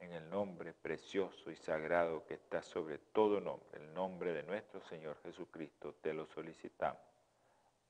En 0.00 0.12
el 0.12 0.28
nombre 0.28 0.72
precioso 0.72 1.50
y 1.50 1.56
sagrado 1.56 2.26
que 2.26 2.34
está 2.34 2.62
sobre 2.62 2.98
todo 2.98 3.40
nombre, 3.40 3.78
el 3.78 3.94
nombre 3.94 4.32
de 4.32 4.42
nuestro 4.42 4.80
Señor 4.82 5.16
Jesucristo, 5.22 5.94
te 6.00 6.12
lo 6.12 6.26
solicitamos. 6.26 7.02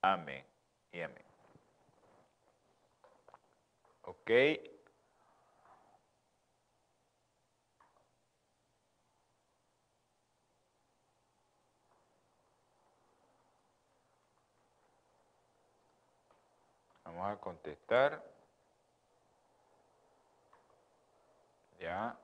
Amén 0.03 0.45
y 0.93 1.01
amén. 1.01 1.25
¿Ok? 4.03 4.31
Vamos 17.15 17.31
a 17.31 17.41
contestar. 17.41 18.23
Ya. 21.79 22.17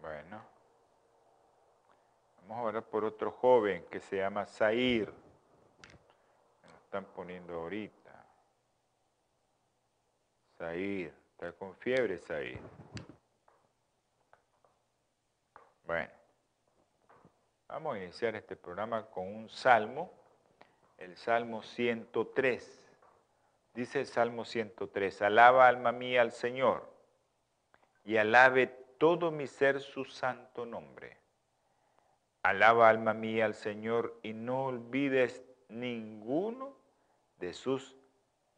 Bueno. 0.00 0.42
Vamos 2.42 2.58
a 2.58 2.62
orar 2.62 2.82
por 2.84 3.04
otro 3.04 3.32
joven 3.32 3.84
que 3.90 4.00
se 4.00 4.18
llama 4.18 4.46
Zair. 4.46 5.12
Me 6.62 6.68
lo 6.68 6.76
están 6.78 7.04
poniendo 7.06 7.54
ahorita. 7.54 7.99
Zair, 10.60 11.10
está 11.32 11.52
con 11.52 11.74
fiebre 11.74 12.18
Zair. 12.18 12.60
Bueno, 15.86 16.10
vamos 17.66 17.94
a 17.94 17.98
iniciar 17.98 18.36
este 18.36 18.56
programa 18.56 19.06
con 19.06 19.26
un 19.26 19.48
salmo, 19.48 20.12
el 20.98 21.16
Salmo 21.16 21.62
103. 21.62 22.92
Dice 23.72 24.00
el 24.00 24.06
Salmo 24.06 24.44
103, 24.44 25.22
alaba 25.22 25.66
alma 25.66 25.92
mía 25.92 26.20
al 26.20 26.32
Señor 26.32 26.86
y 28.04 28.18
alabe 28.18 28.66
todo 28.98 29.30
mi 29.30 29.46
ser 29.46 29.80
su 29.80 30.04
santo 30.04 30.66
nombre. 30.66 31.16
Alaba 32.42 32.90
alma 32.90 33.14
mía 33.14 33.46
al 33.46 33.54
Señor 33.54 34.20
y 34.22 34.34
no 34.34 34.66
olvides 34.66 35.42
ninguno 35.70 36.76
de 37.38 37.54
sus 37.54 37.96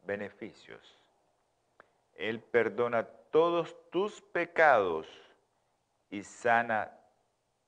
beneficios 0.01 0.97
él 2.15 2.41
perdona 2.41 3.07
todos 3.31 3.75
tus 3.89 4.21
pecados 4.21 5.07
y 6.09 6.23
sana 6.23 6.91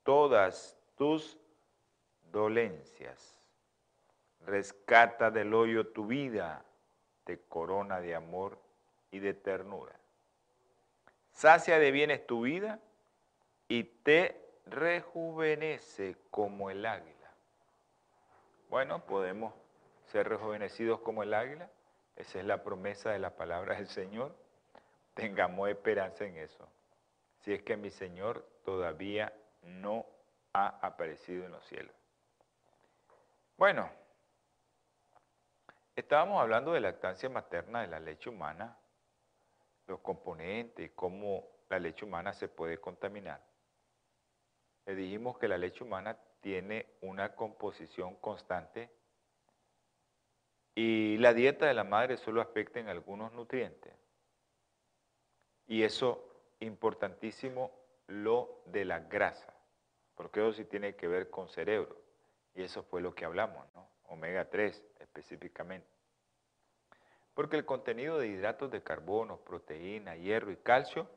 todas 0.03 0.77
tus 0.95 1.38
dolencias. 2.31 3.39
Rescata 4.45 5.31
del 5.31 5.53
hoyo 5.53 5.88
tu 5.88 6.05
vida, 6.05 6.63
te 7.23 7.39
corona 7.39 7.99
de 7.99 8.13
amor 8.13 8.60
y 9.10 9.19
de 9.19 9.34
ternura. 9.34 9.95
Sacia 11.31 11.79
de 11.79 11.91
bienes 11.91 12.25
tu 12.27 12.41
vida 12.41 12.79
y 13.67 13.84
te 13.84 14.39
rejuvenece 14.67 16.15
como 16.29 16.69
el 16.69 16.86
águila. 16.86 17.31
Bueno, 18.69 19.05
podemos 19.05 19.53
ser 20.05 20.29
rejuvenecidos 20.29 20.99
como 20.99 21.23
el 21.23 21.34
águila 21.34 21.69
esa 22.15 22.39
es 22.39 22.45
la 22.45 22.63
promesa 22.63 23.12
de 23.12 23.19
la 23.19 23.36
palabra 23.36 23.75
del 23.75 23.88
Señor. 23.88 24.36
Tengamos 25.13 25.69
esperanza 25.69 26.25
en 26.25 26.38
eso. 26.38 26.67
Si 27.39 27.54
es 27.54 27.62
que 27.63 27.78
mi 27.78 27.89
Señor 27.89 28.45
todavía 28.63 29.34
no 29.62 30.06
ha 30.54 30.80
aparecido 30.82 31.45
en 31.45 31.51
los 31.51 31.65
cielos. 31.65 31.93
Bueno, 33.58 33.89
estábamos 35.95 36.41
hablando 36.41 36.73
de 36.73 36.82
lactancia 36.82 37.30
materna 37.30 37.82
de 37.82 37.88
la 37.88 37.99
leche 37.99 38.30
humana, 38.30 38.78
los 39.88 39.99
componentes 39.99 40.91
cómo 40.95 41.47
la 41.69 41.80
leche 41.80 42.06
humana 42.06 42.34
se 42.34 42.47
puede 42.47 42.80
contaminar. 42.80 43.41
Le 44.86 44.95
dijimos 44.95 45.38
que 45.38 45.47
la 45.47 45.58
leche 45.58 45.84
humana 45.84 46.17
tiene 46.41 46.86
una 47.01 47.36
composición 47.36 48.15
constante 48.15 48.89
y 50.75 51.17
la 51.17 51.33
dieta 51.33 51.65
de 51.65 51.73
la 51.73 51.85
madre 51.85 52.17
solo 52.17 52.41
afecta 52.41 52.81
en 52.81 52.89
algunos 52.89 53.31
nutrientes. 53.31 53.93
Y 55.67 55.83
eso, 55.83 56.29
importantísimo, 56.59 57.71
lo 58.07 58.61
de 58.65 58.83
la 58.83 58.99
grasa, 58.99 59.53
porque 60.15 60.41
eso 60.41 60.51
sí 60.51 60.65
tiene 60.65 60.95
que 60.95 61.07
ver 61.07 61.29
con 61.29 61.47
cerebro. 61.47 61.97
Y 62.53 62.63
eso 62.63 62.83
fue 62.83 63.01
lo 63.01 63.15
que 63.15 63.25
hablamos, 63.25 63.65
¿no? 63.73 63.89
Omega 64.09 64.49
3 64.49 64.83
específicamente. 64.99 65.88
Porque 67.33 67.55
el 67.55 67.65
contenido 67.65 68.19
de 68.19 68.27
hidratos 68.27 68.69
de 68.69 68.83
carbono, 68.83 69.38
proteína, 69.38 70.15
hierro 70.15 70.51
y 70.51 70.57
calcio 70.57 71.09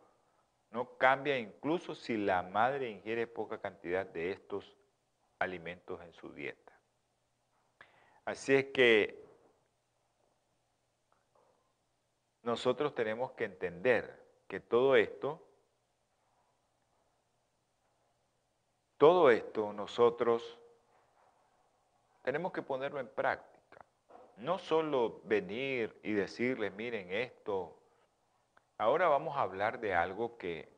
no 0.70 0.96
cambia 0.96 1.38
incluso 1.38 1.94
si 1.94 2.16
la 2.16 2.42
madre 2.42 2.90
ingiere 2.90 3.26
poca 3.26 3.58
cantidad 3.60 4.06
de 4.06 4.32
estos 4.32 4.76
alimentos 5.38 6.00
en 6.02 6.12
su 6.12 6.32
dieta. 6.32 6.72
Así 8.24 8.54
es 8.54 8.66
que 8.66 9.27
nosotros 12.48 12.94
tenemos 12.94 13.32
que 13.32 13.44
entender 13.44 14.24
que 14.48 14.58
todo 14.58 14.96
esto, 14.96 15.46
todo 18.96 19.30
esto 19.30 19.74
nosotros 19.74 20.58
tenemos 22.22 22.50
que 22.50 22.62
ponerlo 22.62 23.00
en 23.00 23.08
práctica. 23.08 23.84
No 24.38 24.58
solo 24.58 25.20
venir 25.24 25.94
y 26.02 26.12
decirles, 26.12 26.72
miren 26.72 27.12
esto. 27.12 27.78
Ahora 28.78 29.08
vamos 29.08 29.36
a 29.36 29.42
hablar 29.42 29.78
de 29.78 29.92
algo 29.92 30.38
que 30.38 30.70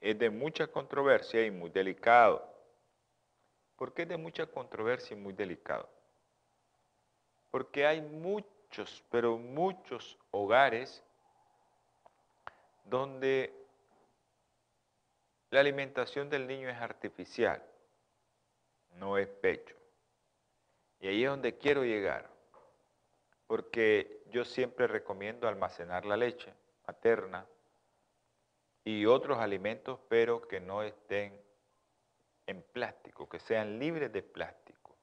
es 0.00 0.18
de 0.18 0.30
mucha 0.30 0.66
controversia 0.66 1.44
y 1.44 1.50
muy 1.50 1.68
delicado. 1.68 2.42
¿Por 3.76 3.92
qué 3.92 4.02
es 4.02 4.08
de 4.08 4.16
mucha 4.16 4.46
controversia 4.46 5.14
y 5.14 5.20
muy 5.20 5.34
delicado? 5.34 5.90
Porque 7.50 7.84
hay 7.84 8.00
mucho 8.00 8.53
pero 9.10 9.38
muchos 9.38 10.18
hogares 10.30 11.02
donde 12.84 13.52
la 15.50 15.60
alimentación 15.60 16.28
del 16.28 16.46
niño 16.46 16.68
es 16.68 16.76
artificial, 16.76 17.62
no 18.96 19.18
es 19.18 19.28
pecho. 19.28 19.76
Y 21.00 21.08
ahí 21.08 21.24
es 21.24 21.30
donde 21.30 21.56
quiero 21.56 21.84
llegar, 21.84 22.28
porque 23.46 24.22
yo 24.30 24.44
siempre 24.44 24.86
recomiendo 24.86 25.46
almacenar 25.46 26.04
la 26.04 26.16
leche 26.16 26.52
materna 26.86 27.46
y 28.84 29.06
otros 29.06 29.38
alimentos, 29.38 30.00
pero 30.08 30.46
que 30.46 30.60
no 30.60 30.82
estén 30.82 31.40
en 32.46 32.62
plástico, 32.62 33.28
que 33.28 33.38
sean 33.38 33.78
libres 33.78 34.12
de 34.12 34.22
plástico. 34.22 34.94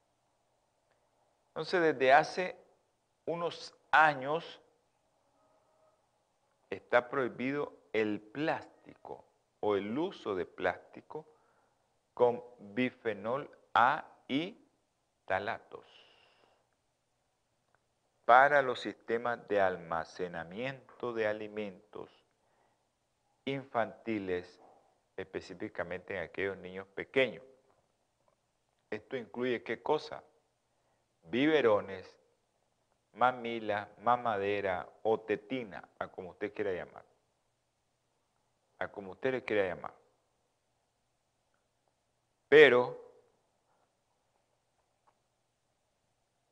Entonces, 1.48 1.82
desde 1.82 2.12
hace 2.12 2.61
unos 3.32 3.74
años 3.90 4.60
está 6.68 7.08
prohibido 7.08 7.72
el 7.94 8.20
plástico 8.20 9.24
o 9.60 9.76
el 9.76 9.96
uso 9.96 10.34
de 10.34 10.44
plástico 10.44 11.26
con 12.12 12.44
bifenol 12.58 13.50
A 13.72 14.06
y 14.28 14.58
talatos 15.24 15.86
para 18.26 18.60
los 18.60 18.80
sistemas 18.80 19.48
de 19.48 19.60
almacenamiento 19.60 21.14
de 21.14 21.26
alimentos 21.26 22.10
infantiles, 23.46 24.60
específicamente 25.16 26.16
en 26.16 26.22
aquellos 26.22 26.56
niños 26.58 26.86
pequeños. 26.88 27.42
Esto 28.90 29.16
incluye 29.16 29.62
qué 29.62 29.82
cosa? 29.82 30.22
Biberones, 31.22 32.21
mamila, 33.14 33.88
mamadera 34.02 34.88
o 35.02 35.20
tetina, 35.20 35.86
a 35.98 36.08
como 36.08 36.30
usted 36.30 36.52
quiera 36.54 36.72
llamar. 36.72 37.04
A 38.78 38.88
como 38.88 39.12
usted 39.12 39.32
le 39.32 39.44
quiera 39.44 39.66
llamar. 39.66 39.94
Pero 42.48 42.98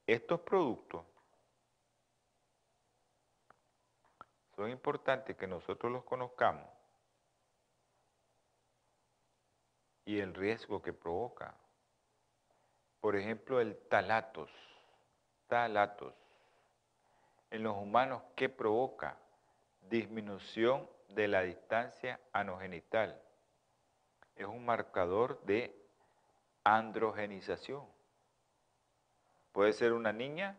estos 0.06 0.40
productos 0.40 1.04
son 4.56 4.70
importantes 4.70 5.36
que 5.36 5.46
nosotros 5.46 5.90
los 5.92 6.04
conozcamos 6.04 6.68
y 10.04 10.18
el 10.18 10.34
riesgo 10.34 10.82
que 10.82 10.92
provoca. 10.92 11.54
Por 13.00 13.16
ejemplo, 13.16 13.60
el 13.60 13.76
talatos. 13.88 14.50
Talatos. 15.46 16.19
En 17.50 17.64
los 17.64 17.76
humanos, 17.76 18.22
¿qué 18.36 18.48
provoca? 18.48 19.18
Disminución 19.82 20.88
de 21.08 21.26
la 21.26 21.42
distancia 21.42 22.20
anogenital. 22.32 23.20
Es 24.36 24.46
un 24.46 24.64
marcador 24.64 25.42
de 25.44 25.74
androgenización. 26.62 27.84
Puede 29.52 29.72
ser 29.72 29.92
una 29.92 30.12
niña 30.12 30.56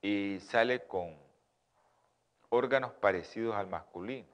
y 0.00 0.40
sale 0.40 0.86
con 0.86 1.18
órganos 2.48 2.92
parecidos 2.92 3.54
al 3.54 3.66
masculino. 3.66 4.28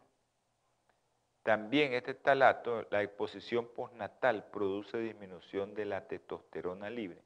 También 1.42 1.94
este 1.94 2.14
talato, 2.14 2.86
la 2.90 3.02
exposición 3.02 3.66
postnatal 3.74 4.44
produce 4.50 4.98
disminución 4.98 5.74
de 5.74 5.86
la 5.86 6.06
testosterona 6.06 6.90
libre 6.90 7.22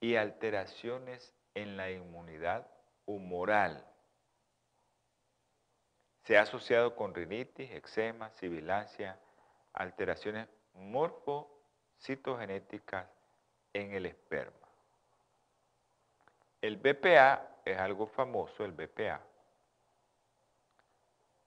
y 0.00 0.14
alteraciones 0.14 1.34
en 1.62 1.76
la 1.76 1.90
inmunidad 1.90 2.66
humoral. 3.06 3.84
Se 6.24 6.38
ha 6.38 6.42
asociado 6.42 6.94
con 6.94 7.14
rinitis, 7.14 7.70
eczema, 7.70 8.30
sibilancia, 8.30 9.18
alteraciones 9.72 10.46
morfocitogenéticas 10.74 13.06
en 13.72 13.92
el 13.92 14.04
esperma. 14.06 14.68
El 16.60 16.76
BPA 16.76 17.60
es 17.64 17.78
algo 17.78 18.06
famoso, 18.06 18.64
el 18.64 18.72
BPA. 18.72 19.20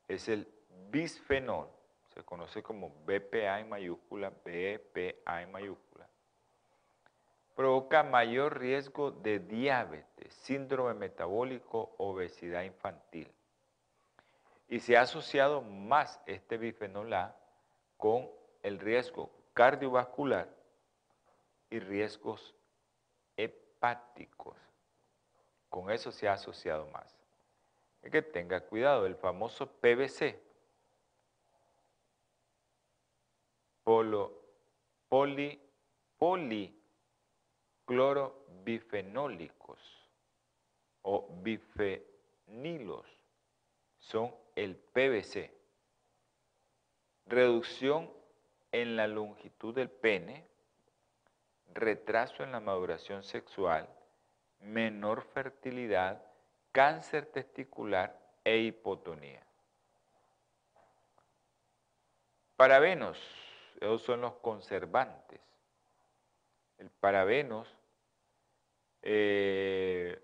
Es 0.07 0.29
el 0.29 0.47
bisfenol, 0.89 1.69
se 2.13 2.23
conoce 2.23 2.63
como 2.63 2.89
BPA 3.05 3.59
en 3.59 3.69
mayúscula, 3.69 4.29
BPA 4.29 5.41
en 5.41 5.51
mayúscula. 5.51 5.90
Provoca 7.55 8.03
mayor 8.03 8.59
riesgo 8.59 9.11
de 9.11 9.39
diabetes, 9.39 10.33
síndrome 10.33 10.93
metabólico, 10.93 11.93
obesidad 11.97 12.63
infantil. 12.63 13.31
Y 14.67 14.79
se 14.79 14.97
ha 14.97 15.01
asociado 15.01 15.61
más 15.61 16.21
este 16.25 16.57
bifenol 16.57 17.13
A 17.13 17.35
con 17.97 18.29
el 18.63 18.79
riesgo 18.79 19.29
cardiovascular 19.53 20.47
y 21.69 21.79
riesgos 21.79 22.55
hepáticos. 23.35 24.57
Con 25.69 25.91
eso 25.91 26.11
se 26.11 26.27
ha 26.27 26.33
asociado 26.33 26.87
más. 26.87 27.17
Hay 28.03 28.11
que 28.11 28.21
tenga 28.21 28.61
cuidado, 28.61 29.05
el 29.05 29.15
famoso 29.15 29.67
PVC, 29.67 30.39
polo, 33.83 34.41
poli, 35.09 35.61
policlorobifenólicos 37.85 39.79
o 41.03 41.27
bifenilos 41.41 43.05
son 43.99 44.33
el 44.55 44.75
PVC. 44.75 45.51
Reducción 47.25 48.11
en 48.71 48.95
la 48.95 49.07
longitud 49.07 49.75
del 49.75 49.89
pene, 49.89 50.47
retraso 51.73 52.43
en 52.43 52.51
la 52.51 52.59
maduración 52.59 53.23
sexual, 53.23 53.87
menor 54.59 55.23
fertilidad, 55.23 56.23
cáncer 56.71 57.25
testicular 57.27 58.19
e 58.43 58.57
hipotonía. 58.57 59.45
Parabenos, 62.55 63.17
esos 63.79 64.01
son 64.03 64.21
los 64.21 64.33
conservantes. 64.35 65.50
El 66.81 66.89
parabenos 66.89 67.71
eh, 69.03 70.19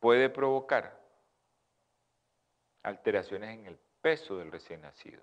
puede 0.00 0.30
provocar 0.30 0.98
alteraciones 2.82 3.58
en 3.58 3.66
el 3.66 3.78
peso 4.00 4.38
del 4.38 4.50
recién 4.50 4.80
nacido. 4.80 5.22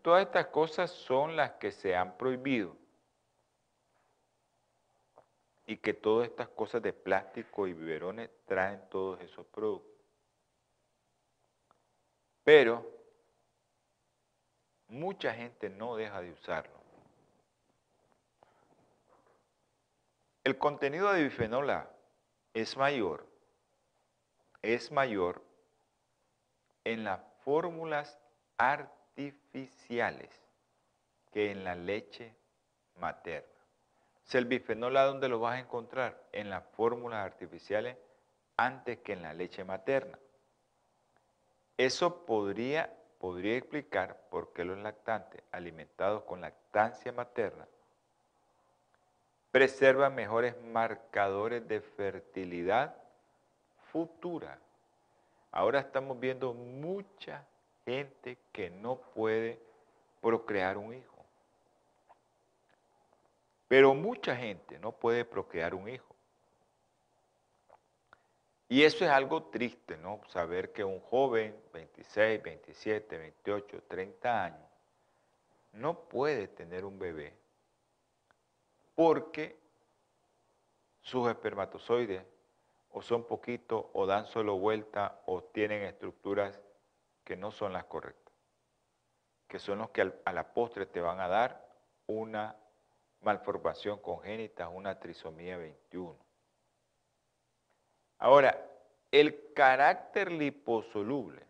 todas 0.00 0.24
estas 0.24 0.46
cosas 0.46 0.92
son 0.92 1.34
las 1.34 1.54
que 1.54 1.72
se 1.72 1.96
han 1.96 2.16
prohibido 2.16 2.76
y 5.66 5.78
que 5.78 5.92
todas 5.92 6.28
estas 6.28 6.50
cosas 6.50 6.80
de 6.82 6.92
plástico 6.92 7.66
y 7.66 7.72
biberones 7.72 8.30
traen 8.46 8.88
todos 8.90 9.20
esos 9.22 9.44
productos. 9.46 10.06
Pero 12.44 12.88
mucha 14.86 15.34
gente 15.34 15.68
no 15.68 15.96
deja 15.96 16.20
de 16.20 16.30
usarlo. 16.30 16.79
El 20.44 20.58
contenido 20.58 21.12
de 21.12 21.24
bifenol 21.24 21.70
A 21.70 21.90
es 22.54 22.76
mayor, 22.76 23.26
es 24.62 24.90
mayor 24.90 25.44
en 26.84 27.04
las 27.04 27.20
fórmulas 27.44 28.18
artificiales 28.56 30.30
que 31.32 31.50
en 31.50 31.64
la 31.64 31.74
leche 31.74 32.34
materna 32.96 33.60
el 34.38 34.44
bifenol 34.44 34.96
A, 34.96 35.04
¿dónde 35.04 35.28
lo 35.28 35.40
vas 35.40 35.56
a 35.56 35.60
encontrar? 35.60 36.22
En 36.32 36.50
las 36.50 36.64
fórmulas 36.76 37.24
artificiales 37.24 37.96
antes 38.56 38.98
que 38.98 39.12
en 39.12 39.22
la 39.22 39.34
leche 39.34 39.64
materna. 39.64 40.18
Eso 41.76 42.26
podría, 42.26 42.94
podría 43.18 43.56
explicar 43.56 44.28
por 44.30 44.52
qué 44.52 44.64
los 44.64 44.78
lactantes 44.78 45.42
alimentados 45.50 46.22
con 46.24 46.40
lactancia 46.40 47.12
materna 47.12 47.66
preservan 49.50 50.14
mejores 50.14 50.54
marcadores 50.62 51.66
de 51.66 51.80
fertilidad 51.80 52.94
futura. 53.92 54.58
Ahora 55.50 55.80
estamos 55.80 56.18
viendo 56.20 56.54
mucha 56.54 57.44
gente 57.84 58.38
que 58.52 58.70
no 58.70 58.96
puede 58.96 59.58
procrear 60.20 60.78
un 60.78 60.94
hijo. 60.94 61.24
Pero 63.66 63.94
mucha 63.94 64.36
gente 64.36 64.78
no 64.78 64.92
puede 64.92 65.24
procrear 65.24 65.74
un 65.74 65.88
hijo. 65.88 66.14
Y 68.68 68.84
eso 68.84 69.04
es 69.04 69.10
algo 69.10 69.44
triste, 69.44 69.96
¿no? 69.96 70.20
Saber 70.28 70.72
que 70.72 70.84
un 70.84 71.00
joven, 71.00 71.56
26, 71.72 72.40
27, 72.40 73.18
28, 73.18 73.82
30 73.88 74.44
años, 74.44 74.68
no 75.72 75.98
puede 75.98 76.46
tener 76.46 76.84
un 76.84 76.96
bebé 76.96 77.39
porque 79.00 79.58
sus 81.00 81.26
espermatozoides 81.30 82.22
o 82.90 83.00
son 83.00 83.24
poquitos 83.24 83.86
o 83.94 84.04
dan 84.04 84.26
solo 84.26 84.58
vuelta 84.58 85.22
o 85.24 85.42
tienen 85.42 85.84
estructuras 85.84 86.60
que 87.24 87.34
no 87.34 87.50
son 87.50 87.72
las 87.72 87.84
correctas, 87.84 88.34
que 89.48 89.58
son 89.58 89.78
los 89.78 89.88
que 89.88 90.12
a 90.22 90.32
la 90.34 90.52
postre 90.52 90.84
te 90.84 91.00
van 91.00 91.18
a 91.18 91.28
dar 91.28 91.66
una 92.08 92.54
malformación 93.22 94.00
congénita, 94.00 94.68
una 94.68 95.00
trisomía 95.00 95.56
21. 95.56 96.18
Ahora, 98.18 98.70
el 99.10 99.54
carácter 99.54 100.30
liposoluble 100.30 101.42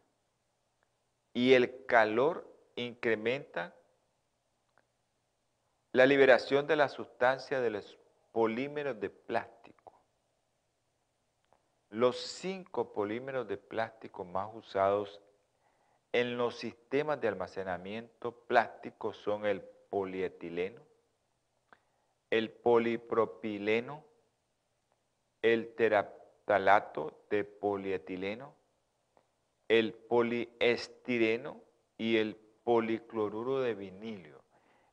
y 1.34 1.54
el 1.54 1.84
calor 1.86 2.46
incrementan 2.76 3.74
la 5.92 6.07
liberación 6.07 6.66
de 6.66 6.76
la 6.76 6.88
sustancia 6.88 7.61
de 7.61 7.70
los 7.70 7.98
polímeros 8.33 9.00
de 9.00 9.11
plástico. 9.11 10.00
Los 11.88 12.16
cinco 12.18 12.92
polímeros 12.92 13.48
de 13.48 13.57
plástico 13.57 14.24
más 14.24 14.48
usados 14.55 15.20
en 16.12 16.37
los 16.37 16.57
sistemas 16.57 17.20
de 17.20 17.29
almacenamiento 17.29 18.33
plástico 18.33 19.12
son 19.12 19.46
el 19.46 19.62
polietileno, 19.90 20.81
el 22.31 22.50
polipropileno, 22.50 24.05
el 25.42 25.74
teraptalato 25.74 27.24
de 27.31 27.42
polietileno, 27.42 28.55
el 29.68 29.92
poliestireno 29.94 31.61
y 31.98 32.18
el 32.18 32.37
policloruro 32.62 33.61
de 33.61 33.74
vinilio. 33.74 34.39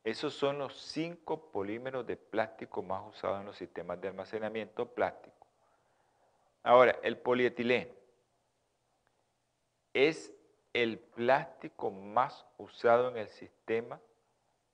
Esos 0.08 0.32
son 0.32 0.58
los 0.58 0.74
cinco 0.74 1.50
polímeros 1.52 2.06
de 2.06 2.16
plástico 2.16 2.82
más 2.82 3.06
usados 3.06 3.40
en 3.40 3.44
los 3.44 3.58
sistemas 3.58 4.00
de 4.00 4.08
almacenamiento 4.08 4.86
plástico. 4.94 5.46
Ahora, 6.62 6.98
el 7.02 7.18
polietileno 7.18 7.92
es 9.92 10.32
el 10.72 10.98
plástico 10.98 11.90
más 11.90 12.46
usado 12.56 13.10
en 13.10 13.18
el 13.18 13.28
sistema 13.28 14.00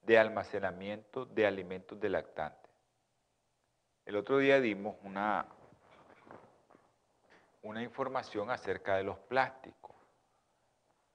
de 0.02 0.18
almacenamiento 0.20 1.26
de 1.26 1.46
alimentos 1.48 1.98
de 1.98 2.10
lactantes. 2.10 2.70
El 4.06 4.14
otro 4.14 4.38
día 4.38 4.60
dimos 4.60 4.94
una, 5.02 5.48
una 7.62 7.82
información 7.82 8.52
acerca 8.52 8.98
de 8.98 9.02
los 9.02 9.18
plásticos 9.18 9.96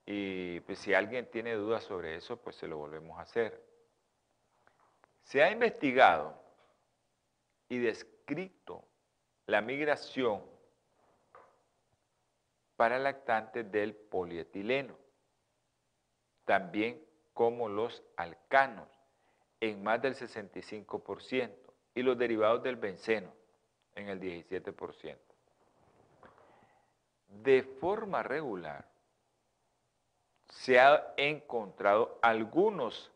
Y 0.05 0.59
pues, 0.59 0.77
si 0.79 0.93
alguien 0.93 1.31
tiene 1.31 1.53
dudas 1.53 1.85
sobre 1.85 2.17
eso, 2.17 2.35
pues 2.35 2.57
se 2.57 2.67
lo 2.67 2.75
volvemos 2.75 3.17
a 3.17 3.21
hacer. 3.21 3.68
Se 5.29 5.43
ha 5.43 5.51
investigado 5.51 6.41
y 7.69 7.77
descrito 7.77 8.83
la 9.45 9.61
migración 9.61 10.43
para 12.75 12.97
lactantes 12.97 13.71
del 13.71 13.93
polietileno, 13.93 14.97
también 16.45 17.05
como 17.35 17.69
los 17.69 18.03
alcanos, 18.17 18.87
en 19.59 19.83
más 19.83 20.01
del 20.01 20.15
65%, 20.15 21.53
y 21.93 22.01
los 22.01 22.17
derivados 22.17 22.63
del 22.63 22.77
benceno, 22.77 23.31
en 23.93 24.09
el 24.09 24.19
17%. 24.19 25.15
De 27.43 27.61
forma 27.79 28.23
regular, 28.23 28.89
se 30.47 30.79
han 30.79 30.99
encontrado 31.17 32.17
algunos 32.23 33.11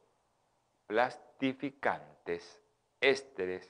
ésteres, 3.01 3.69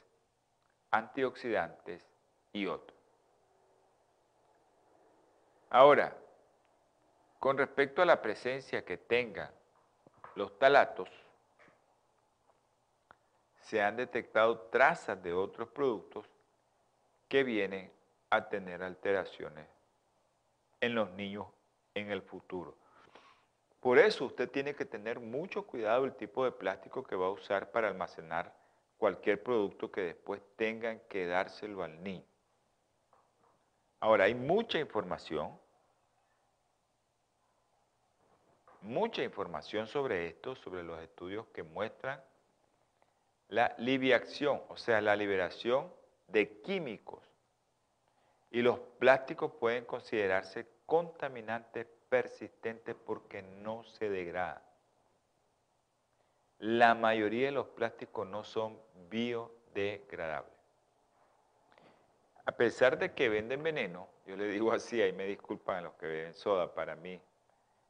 antioxidantes 0.91 2.05
y 2.51 2.67
otros. 2.67 2.97
Ahora, 5.69 6.15
con 7.39 7.57
respecto 7.57 8.01
a 8.01 8.05
la 8.05 8.21
presencia 8.21 8.85
que 8.85 8.97
tengan 8.97 9.51
los 10.35 10.57
talatos, 10.59 11.09
se 13.61 13.81
han 13.81 13.95
detectado 13.95 14.59
trazas 14.69 15.21
de 15.23 15.33
otros 15.33 15.67
productos 15.69 16.29
que 17.27 17.43
vienen 17.43 17.91
a 18.29 18.47
tener 18.49 18.83
alteraciones 18.83 19.67
en 20.79 20.93
los 20.93 21.09
niños 21.11 21.47
en 21.95 22.11
el 22.11 22.21
futuro. 22.21 22.82
Por 23.83 23.99
eso 23.99 24.23
usted 24.23 24.49
tiene 24.49 24.73
que 24.73 24.85
tener 24.85 25.19
mucho 25.19 25.67
cuidado 25.67 26.05
el 26.05 26.15
tipo 26.15 26.45
de 26.45 26.53
plástico 26.53 27.03
que 27.03 27.17
va 27.17 27.25
a 27.25 27.31
usar 27.31 27.69
para 27.69 27.89
almacenar 27.89 28.55
cualquier 28.97 29.43
producto 29.43 29.91
que 29.91 29.99
después 29.99 30.41
tengan 30.55 31.01
que 31.09 31.27
dárselo 31.27 31.83
al 31.83 32.01
niño. 32.01 32.23
Ahora, 33.99 34.23
hay 34.23 34.35
mucha 34.35 34.79
información, 34.79 35.59
mucha 38.79 39.21
información 39.21 39.85
sobre 39.85 40.27
esto, 40.27 40.55
sobre 40.55 40.81
los 40.81 41.01
estudios 41.01 41.45
que 41.47 41.63
muestran 41.63 42.23
la 43.49 43.75
liviación, 43.79 44.61
o 44.69 44.77
sea, 44.77 45.01
la 45.01 45.17
liberación 45.17 45.93
de 46.29 46.61
químicos. 46.61 47.21
Y 48.49 48.61
los 48.61 48.79
plásticos 48.79 49.51
pueden 49.59 49.83
considerarse 49.83 50.69
contaminantes 50.85 51.85
persistentes 52.13 52.95
porque 52.95 53.41
no 53.41 53.83
se 53.85 54.07
degradan. 54.07 54.61
La 56.59 56.93
mayoría 56.93 57.47
de 57.47 57.51
los 57.51 57.69
plásticos 57.69 58.27
no 58.27 58.43
son 58.43 58.79
biodegradables. 59.09 60.53
A 62.45 62.51
pesar 62.51 62.99
de 62.99 63.15
que 63.15 63.29
venden 63.29 63.63
veneno, 63.63 64.07
yo 64.27 64.35
le 64.35 64.45
digo 64.45 64.71
así, 64.71 65.01
ahí 65.01 65.11
me 65.11 65.25
disculpan 65.25 65.85
los 65.85 65.95
que 65.95 66.05
beben 66.05 66.35
soda, 66.35 66.71
para 66.75 66.95
mí, 66.95 67.19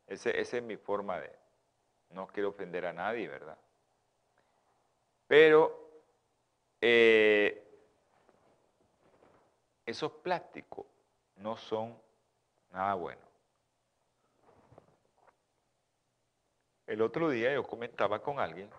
esa 0.07 0.29
es 0.29 0.63
mi 0.63 0.77
forma 0.77 1.19
de, 1.19 1.35
no 2.11 2.25
quiero 2.27 2.47
ofender 2.47 2.85
a 2.85 2.93
nadie, 2.93 3.27
¿verdad? 3.27 3.57
Pero 5.27 6.01
eh, 6.79 7.61
esos 9.85 10.13
plásticos 10.13 10.85
no 11.35 11.57
son 11.57 12.01
nada 12.71 12.93
buenos. 12.93 13.32
El 16.93 17.01
otro 17.01 17.27
día 17.27 17.51
yo 17.51 17.63
comentaba 17.63 18.21
con 18.21 18.39
alguien 18.39 18.69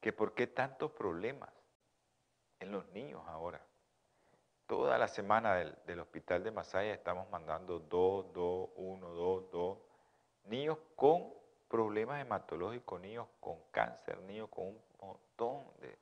que 0.00 0.12
por 0.12 0.34
qué 0.34 0.48
tantos 0.48 0.90
problemas 0.90 1.48
en 2.58 2.72
los 2.72 2.84
niños 2.88 3.22
ahora. 3.28 3.64
Toda 4.66 4.98
la 4.98 5.06
semana 5.06 5.54
del, 5.54 6.00
hospital 6.00 6.42
de 6.42 6.50
Masaya 6.50 6.92
estamos 6.92 7.30
mandando 7.30 7.78
dos, 7.78 8.32
dos, 8.32 8.70
uno, 8.74 9.10
dos, 9.10 9.48
dos. 9.52 9.78
Niños 10.46 10.78
con 10.96 11.32
problemas 11.68 12.20
hematológicos, 12.20 13.00
niños 13.00 13.28
con 13.38 13.60
cáncer, 13.70 14.18
niños 14.22 14.48
con 14.48 14.66
un 14.66 14.82
montón 15.00 15.62
de, 15.80 15.96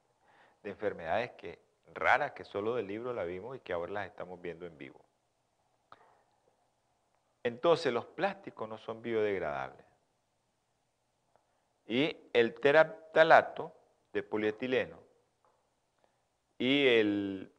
de 0.62 0.70
enfermedades 0.70 1.32
que 1.32 1.58
raras 1.92 2.32
que 2.32 2.46
solo 2.46 2.76
del 2.76 2.86
libro 2.86 3.12
la 3.12 3.24
vimos 3.24 3.58
y 3.58 3.60
que 3.60 3.74
ahora 3.74 3.92
las 3.92 4.06
estamos 4.06 4.40
viendo 4.40 4.64
en 4.64 4.78
vivo. 4.78 5.04
Entonces 7.42 7.92
los 7.92 8.06
plásticos 8.06 8.66
no 8.66 8.78
son 8.78 9.02
biodegradables. 9.02 9.93
Y 11.86 12.16
el 12.32 12.54
teraptalato 12.54 13.72
de 14.12 14.22
polietileno 14.22 14.98
y 16.58 16.86
el 16.86 17.52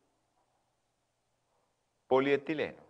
polietileno 2.08 2.82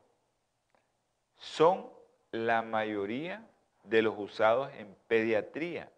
son 1.36 1.90
la 2.32 2.62
mayoría 2.62 3.46
de 3.84 4.02
los 4.02 4.16
usados 4.18 4.72
en 4.74 4.96
pediatría 5.08 5.92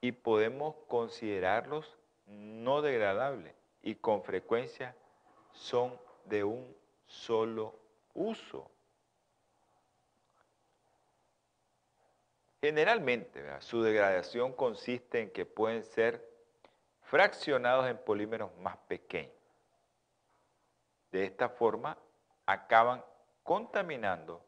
y 0.00 0.12
podemos 0.12 0.74
considerarlos 0.88 1.96
no 2.26 2.82
degradables 2.82 3.54
y 3.82 3.94
con 3.94 4.22
frecuencia 4.22 4.94
son 5.52 5.98
de 6.24 6.44
un 6.44 6.76
solo 7.06 7.74
uso. 8.14 8.71
Generalmente, 12.62 13.42
su 13.60 13.82
degradación 13.82 14.52
consiste 14.52 15.20
en 15.20 15.32
que 15.32 15.44
pueden 15.44 15.82
ser 15.82 16.24
fraccionados 17.00 17.88
en 17.90 17.98
polímeros 17.98 18.56
más 18.58 18.76
pequeños. 18.86 19.34
De 21.10 21.24
esta 21.24 21.48
forma, 21.48 21.98
acaban 22.46 23.04
contaminando 23.42 24.44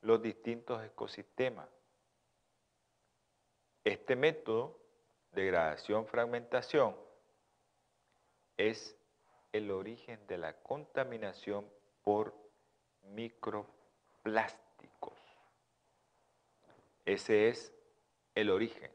los 0.00 0.22
distintos 0.22 0.82
ecosistemas. 0.82 1.68
Este 3.84 4.16
método, 4.16 4.78
degradación-fragmentación, 5.32 6.96
es 8.56 8.96
el 9.52 9.70
origen 9.70 10.26
de 10.26 10.38
la 10.38 10.54
contaminación 10.62 11.68
por 12.02 12.34
microplásticos. 13.02 14.69
Ese 17.10 17.48
es 17.48 17.74
el 18.36 18.50
origen. 18.50 18.88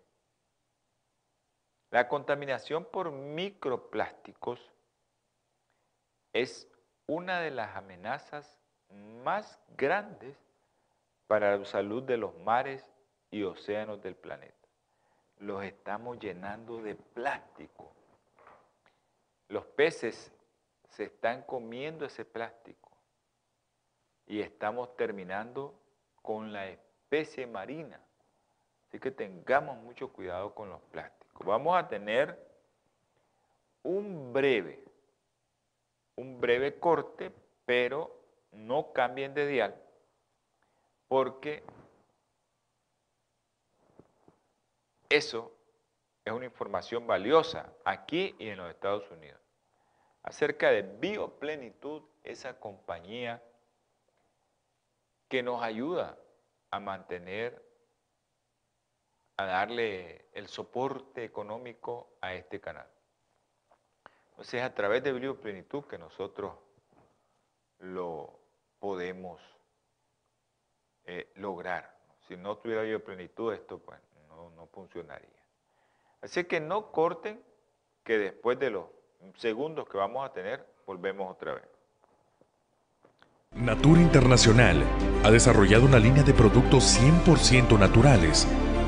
La 1.91 2.07
contaminación 2.07 2.85
por 2.85 3.11
microplásticos 3.11 4.71
es 6.31 6.71
una 7.07 7.41
de 7.41 7.51
las 7.51 7.75
amenazas 7.75 8.57
más 8.89 9.59
grandes 9.75 10.37
para 11.27 11.57
la 11.57 11.65
salud 11.65 12.03
de 12.03 12.15
los 12.15 12.33
mares 12.37 12.87
y 13.31 13.43
océanos 13.43 14.01
del 14.01 14.15
planeta. 14.15 14.65
Los 15.39 15.65
estamos 15.65 16.17
llenando 16.17 16.81
de 16.81 16.95
plástico. 16.95 17.91
Los 19.49 19.65
peces 19.65 20.31
se 20.87 21.03
están 21.03 21.41
comiendo 21.41 22.05
ese 22.05 22.23
plástico 22.23 22.97
y 24.25 24.39
estamos 24.39 24.95
terminando 24.95 25.77
con 26.21 26.53
la 26.53 26.69
especie 26.69 27.45
marina. 27.45 28.04
Así 28.95 29.01
que 29.01 29.11
tengamos 29.11 29.75
mucho 29.79 30.13
cuidado 30.13 30.55
con 30.55 30.69
los 30.69 30.81
plásticos. 30.83 31.45
Vamos 31.45 31.77
a 31.77 31.85
tener 31.85 32.39
un 33.83 34.31
breve, 34.31 34.81
un 36.15 36.39
breve 36.39 36.79
corte, 36.79 37.29
pero 37.65 38.17
no 38.53 38.93
cambien 38.93 39.33
de 39.33 39.47
dial 39.47 39.75
porque 41.09 41.61
eso 45.09 45.51
es 46.23 46.31
una 46.31 46.45
información 46.45 47.05
valiosa 47.05 47.73
aquí 47.83 48.33
y 48.39 48.47
en 48.47 48.59
los 48.59 48.69
Estados 48.69 49.11
Unidos. 49.11 49.41
Acerca 50.23 50.71
de 50.71 50.83
Bioplenitud, 50.83 52.01
esa 52.23 52.61
compañía 52.61 53.43
que 55.27 55.43
nos 55.43 55.61
ayuda 55.61 56.17
a 56.71 56.79
mantener, 56.79 57.64
a 59.37 59.45
darle 59.45 60.25
el 60.33 60.47
soporte 60.47 61.23
económico 61.23 62.09
a 62.21 62.33
este 62.33 62.59
canal. 62.59 62.87
Entonces 64.29 64.55
es 64.55 64.63
a 64.63 64.73
través 64.73 65.03
de 65.03 65.13
Bioplenitud 65.13 65.85
que 65.85 65.97
nosotros 65.97 66.53
lo 67.79 68.39
podemos 68.79 69.41
eh, 71.05 71.31
lograr. 71.35 71.95
Si 72.27 72.35
no 72.35 72.57
tuviera 72.57 72.85
yo 72.85 73.03
plenitud, 73.03 73.53
esto 73.53 73.79
pues 73.79 73.99
no, 74.29 74.49
no 74.51 74.67
funcionaría. 74.67 75.29
Así 76.21 76.45
que 76.45 76.59
no 76.59 76.91
corten, 76.91 77.41
que 78.03 78.17
después 78.17 78.59
de 78.59 78.69
los 78.69 78.85
segundos 79.37 79.87
que 79.89 79.97
vamos 79.97 80.25
a 80.25 80.33
tener, 80.33 80.65
volvemos 80.85 81.31
otra 81.31 81.55
vez. 81.55 81.63
Natura 83.51 84.01
Internacional 84.01 84.83
ha 85.23 85.31
desarrollado 85.31 85.85
una 85.85 85.97
línea 85.97 86.23
de 86.23 86.33
productos 86.33 86.99
100% 86.99 87.79
naturales 87.79 88.47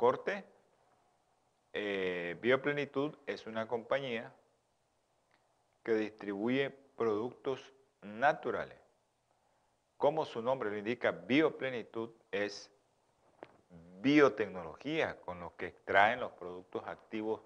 Corte. 0.00 0.46
Eh, 1.74 2.34
Bioplenitud 2.40 3.14
es 3.26 3.46
una 3.46 3.68
compañía 3.68 4.32
que 5.82 5.92
distribuye 5.92 6.70
productos 6.70 7.74
naturales. 8.00 8.78
Como 9.98 10.24
su 10.24 10.40
nombre 10.40 10.70
lo 10.70 10.78
indica, 10.78 11.10
bioplenitud 11.10 12.12
es 12.30 12.70
biotecnología, 14.00 15.20
con 15.20 15.40
lo 15.40 15.54
que 15.56 15.66
extraen 15.66 16.20
los 16.20 16.32
productos 16.32 16.82
activos 16.86 17.42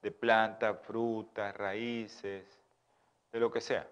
de 0.00 0.12
plantas, 0.12 0.78
frutas, 0.86 1.56
raíces, 1.56 2.46
de 3.32 3.40
lo 3.40 3.50
que 3.50 3.60
sea. 3.60 3.90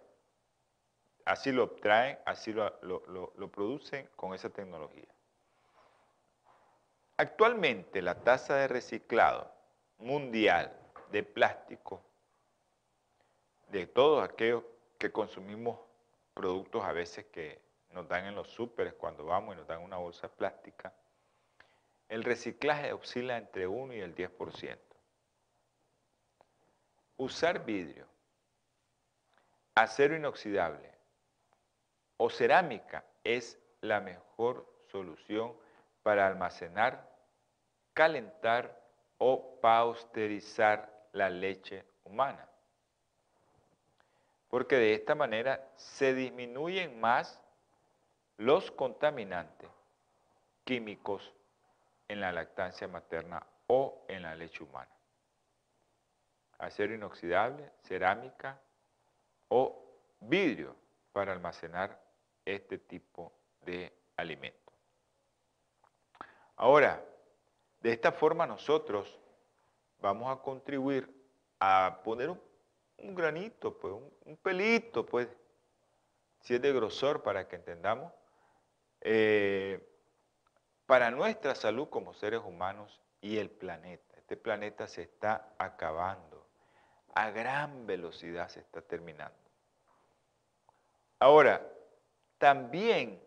Así 1.25 1.51
lo 1.51 1.65
obtraen, 1.65 2.17
así 2.27 2.53
lo, 2.53 2.79
lo 2.81 3.49
producen 3.51 4.09
con 4.15 4.35
esa 4.35 4.51
tecnología. 4.51 5.14
Actualmente 7.17 8.03
la 8.03 8.23
tasa 8.23 8.57
de 8.57 8.69
reciclado 8.69 9.51
mundial 9.99 10.77
de 11.13 11.23
plástico 11.23 12.03
de 13.69 13.87
todos 13.87 14.29
aquellos 14.29 14.65
que 14.99 15.13
consumimos 15.13 15.79
productos 16.35 16.85
a 16.85 16.93
veces 16.93 17.27
que 17.27 17.61
nos 17.91 18.09
dan 18.09 18.27
en 18.27 18.35
los 18.35 18.49
súperes 18.49 18.95
cuando 18.95 19.25
vamos 19.25 19.55
y 19.55 19.59
nos 19.59 19.67
dan 19.69 19.81
una 19.81 19.97
bolsa 19.97 20.29
plástica, 20.29 20.93
el 22.09 22.25
reciclaje 22.25 22.93
oscila 22.93 23.37
entre 23.37 23.69
1 23.69 23.95
y 23.95 24.01
el 24.01 24.15
10%. 24.15 24.79
Usar 27.17 27.65
vidrio, 27.65 28.07
acero 29.77 30.17
inoxidable 30.17 30.91
o 32.17 32.29
cerámica 32.29 33.05
es 33.23 33.59
la 33.81 34.01
mejor 34.01 34.67
solución 34.91 35.55
para 36.05 36.29
almacenar, 36.29 37.11
calentar 37.95 38.81
o 39.19 39.59
pausterizar 39.61 41.09
la 41.13 41.29
leche 41.29 41.85
humana 42.05 42.49
porque 44.55 44.77
de 44.77 44.95
esta 44.95 45.17
manera 45.17 45.69
se 45.75 46.15
disminuyen 46.15 47.01
más 47.01 47.41
los 48.37 48.71
contaminantes 48.71 49.69
químicos 50.63 51.35
en 52.07 52.21
la 52.21 52.31
lactancia 52.31 52.87
materna 52.87 53.45
o 53.67 54.05
en 54.07 54.23
la 54.23 54.37
leche 54.37 54.63
humana. 54.63 54.93
Acero 56.59 56.95
inoxidable, 56.95 57.69
cerámica 57.83 58.61
o 59.49 59.85
vidrio 60.21 60.77
para 61.13 61.33
almacenar 61.33 62.01
este 62.45 62.79
tipo 62.79 63.33
de 63.63 63.93
alimentos. 64.17 64.64
Ahora, 66.57 67.05
de 67.81 67.93
esta 67.93 68.13
forma 68.13 68.47
nosotros 68.47 69.19
vamos 70.01 70.31
a 70.31 70.41
contribuir 70.43 71.09
a 71.61 72.01
poner 72.05 72.31
un 72.99 73.15
granito, 73.15 73.79
pues, 73.79 73.95
un, 74.25 74.37
pelito, 74.37 75.05
pues, 75.05 75.29
si 76.41 76.55
es 76.55 76.63
de 76.63 76.73
grosor 76.73 77.23
para 77.23 77.49
que 77.49 77.57
entendamos, 77.57 78.13
eh, 79.01 79.81
para 80.87 81.11
nuestra 81.11 81.55
salud 81.55 81.89
como 81.89 82.15
seres 82.15 82.41
humanos 82.45 83.01
y 83.21 83.39
el 83.39 83.51
planeta. 83.51 84.17
Este 84.19 84.37
planeta 84.37 84.87
se 84.87 85.03
está 85.03 85.55
acabando, 85.59 86.47
a 87.15 87.31
gran 87.31 87.87
velocidad 87.87 88.49
se 88.49 88.61
está 88.61 88.83
terminando. 88.83 89.37
Ahora, 91.19 91.67
también 92.39 93.24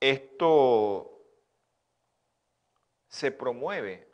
esto 0.00 1.18
se 3.08 3.32
promueve, 3.32 4.08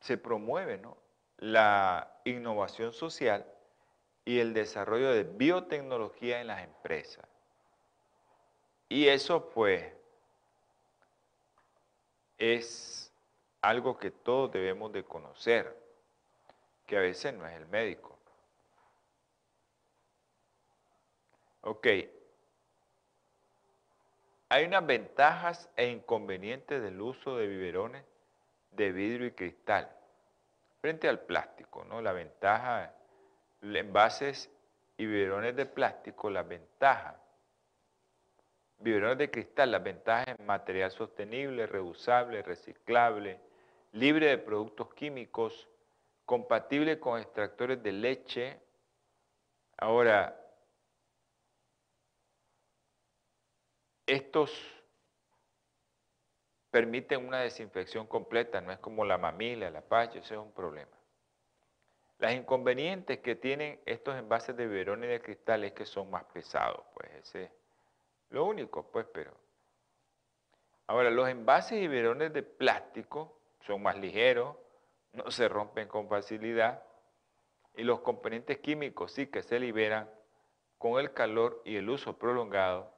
se 0.00 0.16
promueve, 0.16 0.78
¿no? 0.78 0.96
la 1.38 2.20
innovación 2.24 2.92
social 2.92 3.46
y 4.24 4.38
el 4.38 4.54
desarrollo 4.54 5.12
de 5.12 5.24
biotecnología 5.24 6.40
en 6.40 6.46
las 6.46 6.64
empresas. 6.64 7.26
Y 8.88 9.08
eso 9.08 9.50
pues 9.50 9.92
es 12.38 13.12
algo 13.60 13.98
que 13.98 14.10
todos 14.10 14.52
debemos 14.52 14.92
de 14.92 15.04
conocer, 15.04 15.76
que 16.86 16.96
a 16.96 17.00
veces 17.00 17.34
no 17.34 17.46
es 17.46 17.54
el 17.54 17.66
médico. 17.66 18.18
Ok. 21.62 21.86
Hay 24.48 24.64
unas 24.64 24.86
ventajas 24.86 25.68
e 25.76 25.88
inconvenientes 25.88 26.80
del 26.80 27.00
uso 27.00 27.36
de 27.36 27.48
biberones 27.48 28.04
de 28.70 28.92
vidrio 28.92 29.26
y 29.26 29.32
cristal. 29.32 29.90
Frente 30.80 31.08
al 31.08 31.20
plástico, 31.20 31.84
¿no? 31.84 32.00
La 32.00 32.12
ventaja, 32.12 32.94
envases 33.62 34.50
y 34.96 35.06
biberones 35.06 35.56
de 35.56 35.66
plástico, 35.66 36.30
la 36.30 36.44
ventaja. 36.44 37.20
Biberones 38.78 39.18
de 39.18 39.30
cristal, 39.30 39.72
las 39.72 39.82
ventajas 39.82 40.36
en 40.38 40.46
material 40.46 40.92
sostenible, 40.92 41.66
reusable, 41.66 42.42
reciclable, 42.42 43.40
libre 43.92 44.26
de 44.26 44.38
productos 44.38 44.94
químicos, 44.94 45.68
compatible 46.24 47.00
con 47.00 47.18
extractores 47.18 47.82
de 47.82 47.92
leche. 47.92 48.60
Ahora, 49.78 50.38
estos 54.06 54.52
permiten 56.70 57.26
una 57.26 57.40
desinfección 57.40 58.06
completa, 58.06 58.60
no 58.60 58.70
es 58.70 58.78
como 58.78 59.04
la 59.04 59.18
mamila, 59.18 59.70
la 59.70 59.80
pacha, 59.80 60.18
ese 60.18 60.34
es 60.34 60.40
un 60.40 60.52
problema. 60.52 60.96
Las 62.18 62.34
inconvenientes 62.34 63.18
que 63.18 63.34
tienen 63.34 63.80
estos 63.84 64.16
envases 64.16 64.56
de 64.56 64.66
biberón 64.66 65.04
y 65.04 65.06
de 65.06 65.20
cristal 65.20 65.64
es 65.64 65.72
que 65.72 65.84
son 65.84 66.10
más 66.10 66.24
pesados, 66.24 66.84
pues 66.94 67.10
ese 67.12 67.44
es 67.44 67.50
lo 68.30 68.44
único, 68.44 68.90
pues, 68.90 69.06
pero... 69.12 69.32
Ahora, 70.86 71.10
los 71.10 71.28
envases 71.28 71.78
y 71.78 71.88
biberones 71.88 72.32
de 72.32 72.42
plástico 72.42 73.40
son 73.60 73.82
más 73.82 73.98
ligeros, 73.98 74.56
no 75.12 75.30
se 75.30 75.48
rompen 75.48 75.88
con 75.88 76.08
facilidad, 76.08 76.82
y 77.74 77.82
los 77.82 78.00
componentes 78.00 78.58
químicos 78.58 79.12
sí 79.12 79.26
que 79.26 79.42
se 79.42 79.58
liberan 79.58 80.08
con 80.78 81.00
el 81.00 81.12
calor 81.12 81.60
y 81.64 81.76
el 81.76 81.88
uso 81.90 82.18
prolongado, 82.18 82.95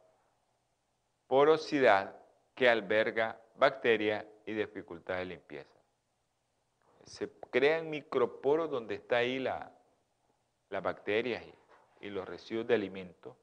porosidad 1.29 2.17
que 2.55 2.69
alberga 2.69 3.41
bacterias 3.55 4.25
y 4.47 4.55
dificultad 4.55 5.19
de 5.19 5.27
limpieza. 5.27 5.79
Se 7.05 7.31
crean 7.51 7.89
microporos 7.89 8.71
donde 8.71 8.97
está 8.97 9.19
ahí 9.19 9.39
la, 9.39 9.71
las 10.71 10.83
bacterias 10.83 11.45
y, 12.01 12.07
y 12.07 12.11
los 12.11 12.27
residuos 12.27 12.67
de 12.67 12.75
alimento. 12.75 13.37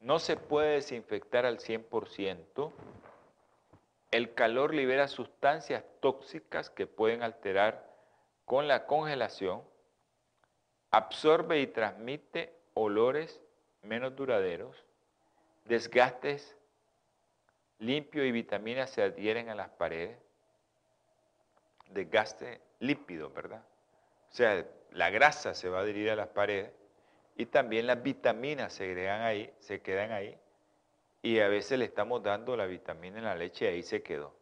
No 0.00 0.18
se 0.18 0.36
puede 0.36 0.74
desinfectar 0.74 1.46
al 1.46 1.58
100%. 1.58 2.72
El 4.10 4.34
calor 4.34 4.74
libera 4.74 5.08
sustancias 5.08 5.84
tóxicas 6.00 6.70
que 6.70 6.86
pueden 6.86 7.22
alterar 7.22 7.88
con 8.44 8.66
la 8.66 8.86
congelación. 8.86 9.62
Absorbe 10.90 11.60
y 11.60 11.68
transmite 11.68 12.52
olores 12.74 13.40
menos 13.82 14.16
duraderos, 14.16 14.84
desgastes 15.70 16.56
limpio 17.78 18.24
y 18.24 18.32
vitaminas 18.32 18.90
se 18.90 19.02
adhieren 19.02 19.48
a 19.48 19.54
las 19.54 19.70
paredes. 19.70 20.18
Desgaste 21.90 22.60
lípido, 22.80 23.30
¿verdad? 23.30 23.62
O 24.30 24.34
sea, 24.34 24.66
la 24.90 25.10
grasa 25.10 25.54
se 25.54 25.68
va 25.68 25.78
a 25.78 25.82
adherir 25.82 26.10
a 26.10 26.16
las 26.16 26.26
paredes 26.26 26.72
y 27.36 27.46
también 27.46 27.86
las 27.86 28.02
vitaminas 28.02 28.72
se, 28.72 28.84
agregan 28.84 29.22
ahí, 29.22 29.54
se 29.60 29.80
quedan 29.80 30.10
ahí 30.10 30.36
y 31.22 31.38
a 31.38 31.46
veces 31.46 31.78
le 31.78 31.84
estamos 31.84 32.20
dando 32.20 32.56
la 32.56 32.66
vitamina 32.66 33.18
en 33.18 33.24
la 33.24 33.36
leche 33.36 33.66
y 33.66 33.68
ahí 33.68 33.82
se 33.84 34.02
quedó. 34.02 34.34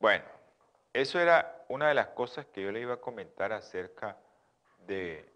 Bueno, 0.00 0.24
eso 0.94 1.20
era 1.20 1.66
una 1.68 1.88
de 1.88 1.94
las 1.94 2.08
cosas 2.08 2.46
que 2.46 2.62
yo 2.62 2.72
le 2.72 2.80
iba 2.80 2.94
a 2.94 3.00
comentar 3.00 3.52
acerca 3.52 4.16
de 4.86 5.30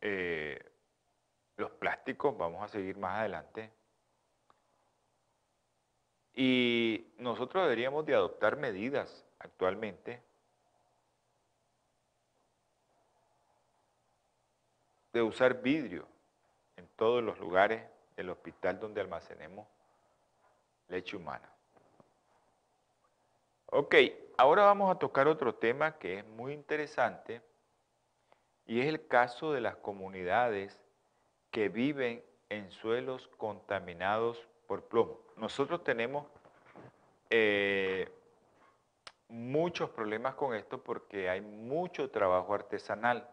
eh, 0.00 0.67
los 1.58 1.70
plásticos. 1.72 2.36
Vamos 2.38 2.62
a 2.62 2.68
seguir 2.68 2.96
más 2.96 3.18
adelante. 3.18 3.70
Y 6.34 7.12
nosotros 7.18 7.64
deberíamos 7.64 8.06
de 8.06 8.14
adoptar 8.14 8.56
medidas 8.56 9.24
actualmente 9.40 10.22
de 15.12 15.22
usar 15.22 15.60
vidrio 15.60 16.06
en 16.76 16.86
todos 16.96 17.22
los 17.22 17.38
lugares 17.40 17.82
del 18.16 18.30
hospital 18.30 18.78
donde 18.78 19.00
almacenemos 19.00 19.66
leche 20.86 21.16
humana. 21.16 21.50
Ok, 23.66 23.96
ahora 24.36 24.62
vamos 24.62 24.94
a 24.94 24.98
tocar 24.98 25.26
otro 25.26 25.54
tema 25.56 25.98
que 25.98 26.18
es 26.18 26.24
muy 26.24 26.52
interesante 26.52 27.42
y 28.64 28.80
es 28.80 28.86
el 28.86 29.06
caso 29.08 29.52
de 29.52 29.60
las 29.60 29.76
comunidades 29.76 30.78
que 31.50 31.68
viven 31.68 32.22
en 32.48 32.70
suelos 32.70 33.28
contaminados 33.36 34.46
por 34.66 34.84
plomo. 34.84 35.18
Nosotros 35.36 35.84
tenemos 35.84 36.26
eh, 37.30 38.08
muchos 39.28 39.90
problemas 39.90 40.34
con 40.34 40.54
esto 40.54 40.82
porque 40.82 41.28
hay 41.28 41.40
mucho 41.40 42.10
trabajo 42.10 42.54
artesanal. 42.54 43.28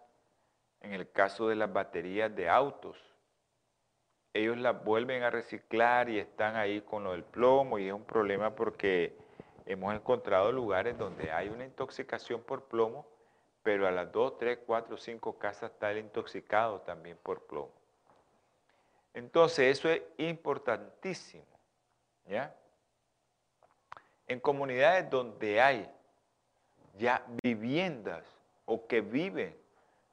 En 0.82 0.93
el 0.93 1.09
caso 1.11 1.47
de 1.47 1.55
las 1.55 1.72
baterías 1.72 2.36
de 2.36 2.47
autos, 2.47 2.97
ellos 4.34 4.57
las 4.57 4.84
vuelven 4.84 5.24
a 5.24 5.30
reciclar 5.30 6.09
y 6.09 6.20
están 6.20 6.57
ahí 6.57 6.82
con 6.82 7.05
lo 7.05 7.13
del 7.13 7.24
plomo 7.24 7.80
y 7.80 7.88
es 7.88 7.93
un 7.93 8.03
problema 8.03 8.53
porque 8.53 9.18
hemos 9.66 9.95
encontrado 9.95 10.51
lugares 10.51 10.97
donde 10.97 11.32
hay 11.32 11.49
una 11.49 11.63
intoxicación 11.63 12.41
por 12.41 12.66
plomo, 12.66 13.07
pero 13.63 13.88
a 13.88 13.91
las 13.91 14.11
2, 14.11 14.38
3, 14.38 14.59
4, 14.66 14.97
5 14.97 15.39
casas 15.39 15.72
está 15.72 15.91
el 15.91 15.99
intoxicado 15.99 16.82
también 16.82 17.18
por 17.24 17.47
plomo. 17.47 17.72
Entonces 19.16 19.78
eso 19.78 19.89
es 19.89 20.01
importantísimo. 20.18 21.45
En 24.28 24.39
comunidades 24.41 25.09
donde 25.09 25.61
hay 25.61 25.89
ya 26.97 27.26
viviendas 27.41 28.26
o 28.66 28.86
que 28.88 28.99
viven 28.99 29.55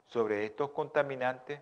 sobre 0.07 0.45
estos 0.45 0.71
contaminantes, 0.71 1.59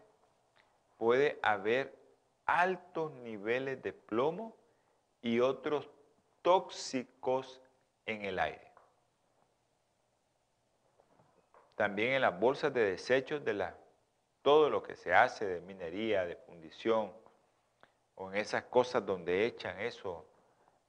puede 0.98 1.40
haber 1.42 1.98
altos 2.46 3.12
niveles 3.14 3.82
de 3.82 3.94
plomo 3.94 4.56
y 5.22 5.40
otros 5.40 5.90
tóxicos 6.44 7.60
en 8.06 8.24
el 8.24 8.38
aire. 8.38 8.72
También 11.76 12.14
en 12.14 12.22
las 12.22 12.40
bolsas 12.40 12.72
de 12.72 12.92
desechos 12.92 13.44
de 13.44 13.56
la, 13.56 13.76
todo 14.44 14.70
lo 14.70 14.84
que 14.84 14.96
se 14.96 15.12
hace 15.12 15.46
de 15.46 15.62
minería, 15.62 16.26
de 16.26 16.36
fundición, 16.36 17.21
en 18.30 18.38
esas 18.38 18.66
cosas 18.66 19.06
donde 19.06 19.46
echan 19.46 19.80
eso, 19.80 20.26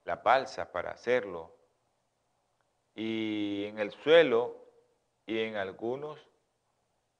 la 0.04 0.16
balsa 0.16 0.70
para 0.70 0.90
hacerlo. 0.90 1.54
Y 2.94 3.64
en 3.66 3.78
el 3.78 3.92
suelo 3.92 4.56
y 5.26 5.40
en 5.40 5.56
algunos 5.56 6.18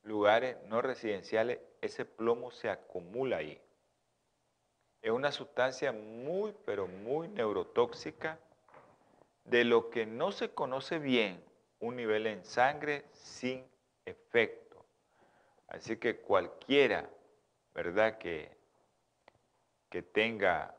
lugares 0.02 0.56
no 0.64 0.82
residenciales, 0.82 1.60
ese 1.80 2.04
plomo 2.04 2.50
se 2.50 2.68
acumula 2.68 3.38
ahí. 3.38 3.60
Es 5.00 5.10
una 5.10 5.32
sustancia 5.32 5.92
muy, 5.92 6.54
pero 6.64 6.86
muy 6.86 7.28
neurotóxica, 7.28 8.38
de 9.44 9.64
lo 9.64 9.90
que 9.90 10.06
no 10.06 10.30
se 10.30 10.50
conoce 10.50 10.98
bien, 10.98 11.42
un 11.80 11.96
nivel 11.96 12.26
en 12.26 12.44
sangre 12.44 13.04
sin 13.12 13.66
efecto. 14.04 14.84
Así 15.66 15.96
que 15.96 16.20
cualquiera, 16.20 17.08
¿verdad?, 17.74 18.18
que, 18.18 18.61
que 19.92 20.00
tenga 20.00 20.74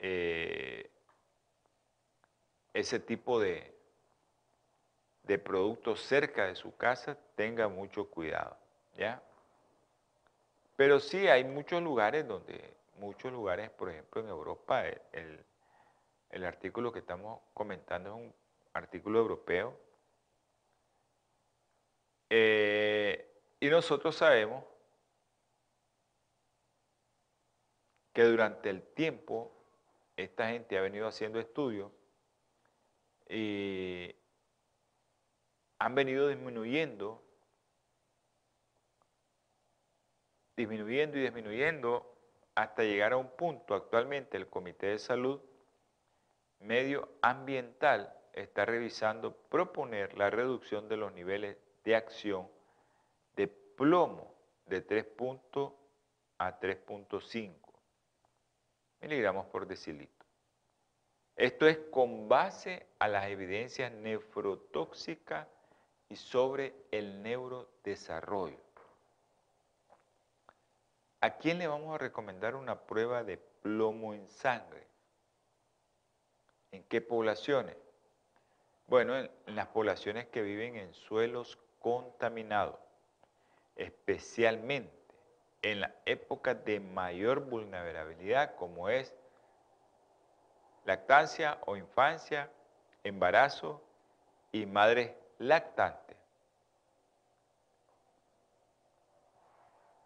eh, 0.00 0.90
ese 2.74 2.98
tipo 2.98 3.38
de, 3.38 3.72
de 5.22 5.38
productos 5.38 6.02
cerca 6.02 6.46
de 6.46 6.56
su 6.56 6.76
casa, 6.76 7.16
tenga 7.36 7.68
mucho 7.68 8.10
cuidado, 8.10 8.56
¿ya? 8.96 9.22
Pero 10.74 10.98
sí 10.98 11.28
hay 11.28 11.44
muchos 11.44 11.80
lugares 11.80 12.26
donde 12.26 12.74
muchos 12.96 13.30
lugares, 13.30 13.70
por 13.70 13.88
ejemplo 13.88 14.20
en 14.20 14.28
Europa, 14.28 14.82
el, 15.12 16.44
artículo 16.44 16.90
que 16.90 16.98
estamos 16.98 17.40
comentando 17.54 18.10
es 18.10 18.16
un 18.16 18.34
artículo 18.72 19.20
europeo. 19.20 19.78
Eh, 22.30 23.30
y 23.60 23.68
nosotros 23.68 24.16
sabemos 24.16 24.64
que 28.18 28.24
durante 28.24 28.68
el 28.68 28.82
tiempo 28.82 29.52
esta 30.16 30.48
gente 30.48 30.76
ha 30.76 30.80
venido 30.80 31.06
haciendo 31.06 31.38
estudios 31.38 31.92
y 33.28 34.12
han 35.78 35.94
venido 35.94 36.26
disminuyendo, 36.26 37.22
disminuyendo 40.56 41.16
y 41.16 41.20
disminuyendo 41.20 42.12
hasta 42.56 42.82
llegar 42.82 43.12
a 43.12 43.18
un 43.18 43.30
punto. 43.36 43.76
Actualmente 43.76 44.36
el 44.36 44.48
Comité 44.48 44.88
de 44.88 44.98
Salud 44.98 45.40
Medioambiental 46.58 48.12
está 48.32 48.64
revisando 48.64 49.32
proponer 49.32 50.18
la 50.18 50.28
reducción 50.28 50.88
de 50.88 50.96
los 50.96 51.12
niveles 51.12 51.56
de 51.84 51.94
acción 51.94 52.48
de 53.36 53.46
plomo 53.46 54.34
de 54.66 54.80
3 54.80 55.06
a 56.38 56.58
3.5 56.58 57.67
miligramos 59.00 59.46
por 59.46 59.66
decilitro. 59.66 60.26
Esto 61.36 61.68
es 61.68 61.78
con 61.90 62.28
base 62.28 62.86
a 62.98 63.06
las 63.06 63.26
evidencias 63.26 63.92
nefrotóxicas 63.92 65.46
y 66.08 66.16
sobre 66.16 66.74
el 66.90 67.22
neurodesarrollo. 67.22 68.58
¿A 71.20 71.36
quién 71.36 71.58
le 71.58 71.66
vamos 71.66 71.94
a 71.94 71.98
recomendar 71.98 72.54
una 72.54 72.80
prueba 72.80 73.24
de 73.24 73.38
plomo 73.38 74.14
en 74.14 74.28
sangre? 74.28 74.86
¿En 76.70 76.84
qué 76.84 77.00
poblaciones? 77.00 77.76
Bueno, 78.86 79.16
en, 79.16 79.30
las 79.46 79.68
poblaciones 79.68 80.26
que 80.28 80.42
viven 80.42 80.76
en 80.76 80.94
suelos 80.94 81.58
contaminados, 81.78 82.78
especialmente 83.76 84.97
en 85.62 85.80
la 85.80 85.94
época 86.06 86.54
de 86.54 86.80
mayor 86.80 87.40
vulnerabilidad 87.40 88.54
como 88.56 88.88
es 88.88 89.14
lactancia 90.84 91.58
o 91.66 91.76
infancia, 91.76 92.50
embarazo 93.02 93.82
y 94.52 94.66
madres 94.66 95.12
lactantes. 95.38 96.16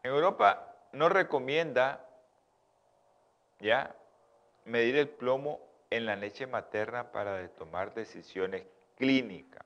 Europa 0.03 0.75
no 0.93 1.09
recomienda 1.09 2.05
ya 3.61 3.95
medir 4.65 4.97
el 4.97 5.09
plomo 5.09 5.61
en 5.91 6.07
la 6.07 6.17
leche 6.17 6.47
materna 6.47 7.13
para 7.13 7.49
tomar 7.51 7.95
decisiones 7.95 8.67
clínicas. 8.97 9.65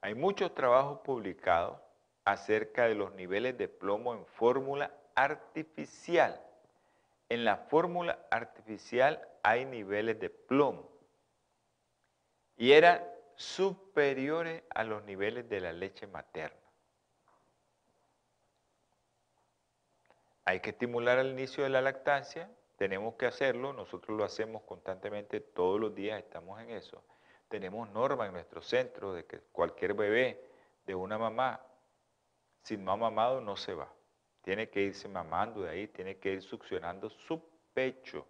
Hay 0.00 0.14
muchos 0.14 0.54
trabajos 0.54 1.00
publicados 1.00 1.80
acerca 2.24 2.86
de 2.86 2.94
los 2.94 3.12
niveles 3.14 3.56
de 3.58 3.68
plomo 3.68 4.14
en 4.14 4.24
fórmula 4.26 4.92
artificial. 5.14 6.40
En 7.28 7.44
la 7.44 7.56
fórmula 7.56 8.18
artificial 8.30 9.26
hay 9.42 9.64
niveles 9.64 10.20
de 10.20 10.30
plomo 10.30 10.88
y 12.56 12.72
eran 12.72 13.02
superiores 13.34 14.62
a 14.70 14.84
los 14.84 15.02
niveles 15.04 15.48
de 15.48 15.60
la 15.60 15.72
leche 15.72 16.06
materna. 16.06 16.58
Hay 20.44 20.60
que 20.60 20.70
estimular 20.70 21.18
al 21.18 21.30
inicio 21.30 21.64
de 21.64 21.70
la 21.70 21.80
lactancia, 21.80 22.50
tenemos 22.76 23.14
que 23.14 23.26
hacerlo, 23.26 23.72
nosotros 23.72 24.16
lo 24.16 24.24
hacemos 24.24 24.62
constantemente 24.62 25.40
todos 25.40 25.80
los 25.80 25.94
días, 25.94 26.18
estamos 26.18 26.60
en 26.60 26.70
eso. 26.70 27.02
Tenemos 27.48 27.88
norma 27.90 28.26
en 28.26 28.32
nuestro 28.32 28.60
centro 28.60 29.14
de 29.14 29.24
que 29.24 29.40
cualquier 29.52 29.94
bebé 29.94 30.44
de 30.84 30.94
una 30.94 31.16
mamá 31.16 31.60
sin 32.62 32.84
no 32.84 32.96
mamado 32.96 33.40
no 33.40 33.56
se 33.56 33.74
va. 33.74 33.92
Tiene 34.42 34.68
que 34.68 34.82
irse 34.82 35.08
mamando 35.08 35.62
de 35.62 35.70
ahí, 35.70 35.88
tiene 35.88 36.16
que 36.16 36.32
ir 36.32 36.42
succionando 36.42 37.10
su 37.10 37.42
pecho. 37.74 38.26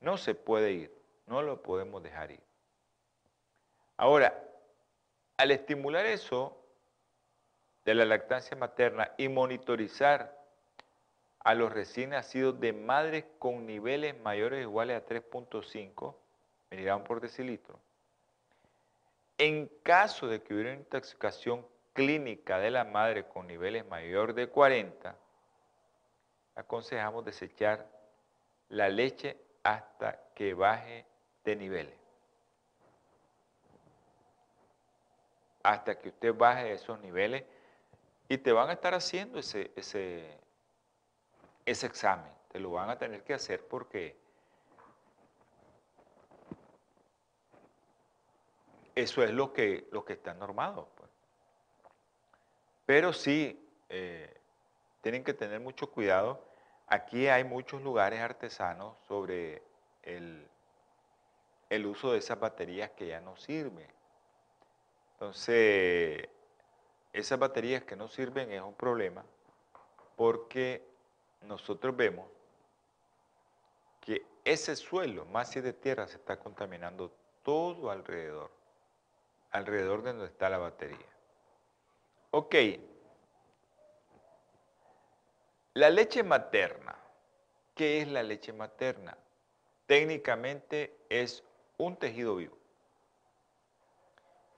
No 0.00 0.16
se 0.16 0.34
puede 0.34 0.72
ir, 0.72 0.94
no 1.26 1.42
lo 1.42 1.62
podemos 1.62 2.02
dejar 2.02 2.30
ir. 2.30 2.40
Ahora, 3.96 4.44
al 5.36 5.50
estimular 5.50 6.06
eso, 6.06 6.56
de 7.84 7.94
la 7.94 8.04
lactancia 8.04 8.56
materna 8.56 9.12
y 9.16 9.28
monitorizar 9.28 10.36
a 11.40 11.54
los 11.54 11.72
recién 11.72 12.10
nacidos 12.10 12.60
de 12.60 12.74
madres 12.74 13.24
con 13.38 13.64
niveles 13.64 14.20
mayores 14.20 14.60
iguales 14.60 15.00
a 15.00 15.06
3.5 15.06 16.14
miligramos 16.70 17.08
por 17.08 17.20
decilitro. 17.20 17.80
En 19.38 19.70
caso 19.82 20.26
de 20.26 20.42
que 20.42 20.52
hubiera 20.52 20.72
una 20.72 20.80
intoxicación 20.80 21.64
clínica 21.98 22.60
de 22.60 22.70
la 22.70 22.84
madre 22.84 23.26
con 23.26 23.48
niveles 23.48 23.84
mayores 23.84 24.36
de 24.36 24.48
40, 24.48 25.16
aconsejamos 26.54 27.24
desechar 27.24 27.88
la 28.68 28.88
leche 28.88 29.36
hasta 29.64 30.16
que 30.32 30.54
baje 30.54 31.04
de 31.42 31.56
niveles. 31.56 31.98
Hasta 35.64 35.98
que 35.98 36.10
usted 36.10 36.32
baje 36.32 36.72
esos 36.72 37.00
niveles 37.00 37.42
y 38.28 38.38
te 38.38 38.52
van 38.52 38.70
a 38.70 38.74
estar 38.74 38.94
haciendo 38.94 39.40
ese, 39.40 39.72
ese, 39.74 40.38
ese 41.66 41.86
examen. 41.86 42.32
Te 42.52 42.60
lo 42.60 42.70
van 42.70 42.90
a 42.90 42.96
tener 42.96 43.24
que 43.24 43.34
hacer 43.34 43.66
porque 43.66 44.16
eso 48.94 49.24
es 49.24 49.32
lo 49.32 49.52
que, 49.52 49.88
lo 49.90 50.04
que 50.04 50.12
está 50.12 50.32
normado. 50.32 50.97
Pero 52.88 53.12
sí, 53.12 53.62
eh, 53.90 54.34
tienen 55.02 55.22
que 55.22 55.34
tener 55.34 55.60
mucho 55.60 55.90
cuidado. 55.90 56.42
Aquí 56.86 57.26
hay 57.26 57.44
muchos 57.44 57.82
lugares 57.82 58.18
artesanos 58.18 58.96
sobre 59.06 59.62
el, 60.04 60.48
el 61.68 61.84
uso 61.84 62.12
de 62.12 62.18
esas 62.18 62.40
baterías 62.40 62.92
que 62.92 63.08
ya 63.08 63.20
no 63.20 63.36
sirven. 63.36 63.86
Entonces, 65.12 66.30
esas 67.12 67.38
baterías 67.38 67.82
que 67.82 67.94
no 67.94 68.08
sirven 68.08 68.50
es 68.52 68.62
un 68.62 68.72
problema 68.72 69.22
porque 70.16 70.82
nosotros 71.42 71.94
vemos 71.94 72.26
que 74.00 74.24
ese 74.46 74.74
suelo, 74.76 75.26
más 75.26 75.50
si 75.50 75.60
de 75.60 75.74
tierra, 75.74 76.08
se 76.08 76.16
está 76.16 76.38
contaminando 76.38 77.12
todo 77.42 77.90
alrededor, 77.90 78.50
alrededor 79.50 80.00
de 80.02 80.12
donde 80.14 80.28
está 80.28 80.48
la 80.48 80.56
batería. 80.56 81.17
Ok, 82.30 82.54
la 85.74 85.90
leche 85.90 86.22
materna. 86.22 86.96
¿Qué 87.74 88.02
es 88.02 88.08
la 88.08 88.22
leche 88.22 88.52
materna? 88.52 89.16
Técnicamente 89.86 90.98
es 91.08 91.44
un 91.78 91.96
tejido 91.96 92.36
vivo 92.36 92.58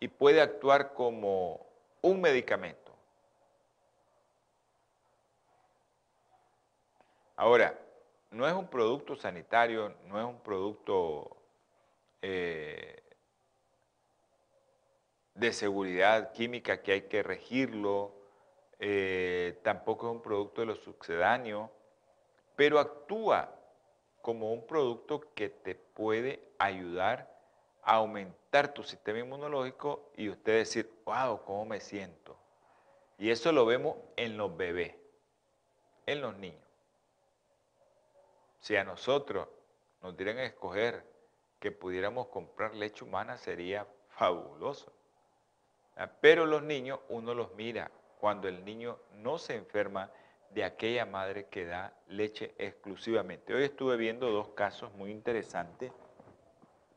y 0.01 0.09
puede 0.09 0.41
actuar 0.41 0.95
como 0.95 1.67
un 2.01 2.21
medicamento. 2.21 2.97
Ahora, 7.37 7.79
no 8.31 8.49
es 8.49 8.55
un 8.55 8.67
producto 8.69 9.15
sanitario, 9.15 9.95
no 10.07 10.19
es 10.19 10.27
un 10.27 10.41
producto 10.41 11.37
eh, 12.23 13.03
de 15.35 15.53
seguridad 15.53 16.33
química 16.33 16.83
que 16.83 16.93
hay 16.93 17.03
que 17.03 17.23
regirlo, 17.23 18.15
eh, 18.79 19.59
tampoco 19.63 20.09
es 20.09 20.13
un 20.13 20.23
producto 20.23 20.63
de 20.63 20.67
los 20.69 20.81
sucedáneos, 20.81 21.71
pero 22.57 22.79
actúa 22.79 23.55
como 24.23 24.53
un 24.53 24.67
producto 24.67 25.33
que 25.35 25.49
te 25.49 25.75
puede 25.75 26.43
ayudar 26.59 27.31
a 27.83 27.97
aumentar 27.97 28.75
tu 28.75 28.83
sistema 28.83 29.19
inmunológico 29.19 30.11
y 30.17 30.29
usted 30.29 30.59
decir, 30.59 30.93
wow, 31.05 31.43
¿cómo 31.45 31.65
me 31.65 31.81
siento? 31.81 32.39
Y 33.19 33.31
eso 33.31 33.53
lo 33.53 33.67
vemos 33.67 33.97
en 34.17 34.37
los 34.37 34.57
bebés, 34.57 34.95
en 36.07 36.21
los 36.21 36.37
niños. 36.37 36.67
Si 38.61 38.77
a 38.77 38.85
nosotros 38.85 39.49
nos 40.03 40.17
dieran 40.17 40.39
a 40.39 40.45
escoger 40.45 41.05
que 41.59 41.71
pudiéramos 41.71 42.29
comprar 42.29 42.75
leche 42.75 43.05
humana 43.05 43.37
sería 43.37 43.87
fabuloso. 44.09 44.93
Ah, 46.01 46.09
pero 46.19 46.47
los 46.47 46.63
niños 46.63 46.99
uno 47.11 47.35
los 47.35 47.53
mira 47.57 47.91
cuando 48.19 48.49
el 48.49 48.65
niño 48.65 48.99
no 49.17 49.37
se 49.37 49.55
enferma 49.55 50.11
de 50.49 50.65
aquella 50.65 51.05
madre 51.05 51.49
que 51.49 51.67
da 51.67 51.93
leche 52.09 52.55
exclusivamente. 52.57 53.53
Hoy 53.53 53.65
estuve 53.65 53.99
viendo 53.99 54.31
dos 54.31 54.49
casos 54.55 54.91
muy 54.95 55.11
interesantes, 55.11 55.93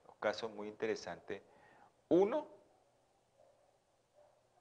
dos 0.08 0.16
casos 0.22 0.52
muy 0.52 0.70
interesantes. 0.70 1.42
Uno, 2.08 2.48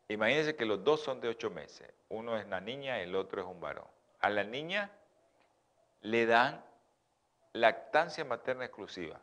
imagínense 0.09 0.57
que 0.57 0.65
los 0.65 0.83
dos 0.83 1.01
son 1.01 1.21
de 1.21 1.29
ocho 1.29 1.49
meses. 1.49 1.89
Uno 2.09 2.37
es 2.37 2.45
una 2.45 2.61
niña, 2.61 2.99
el 2.99 3.15
otro 3.15 3.43
es 3.43 3.47
un 3.47 3.61
varón. 3.61 3.87
A 4.19 4.29
la 4.29 4.43
niña 4.43 4.91
le 6.01 6.27
dan 6.27 6.65
lactancia 7.53 8.25
materna 8.25 8.65
exclusiva. 8.65 9.21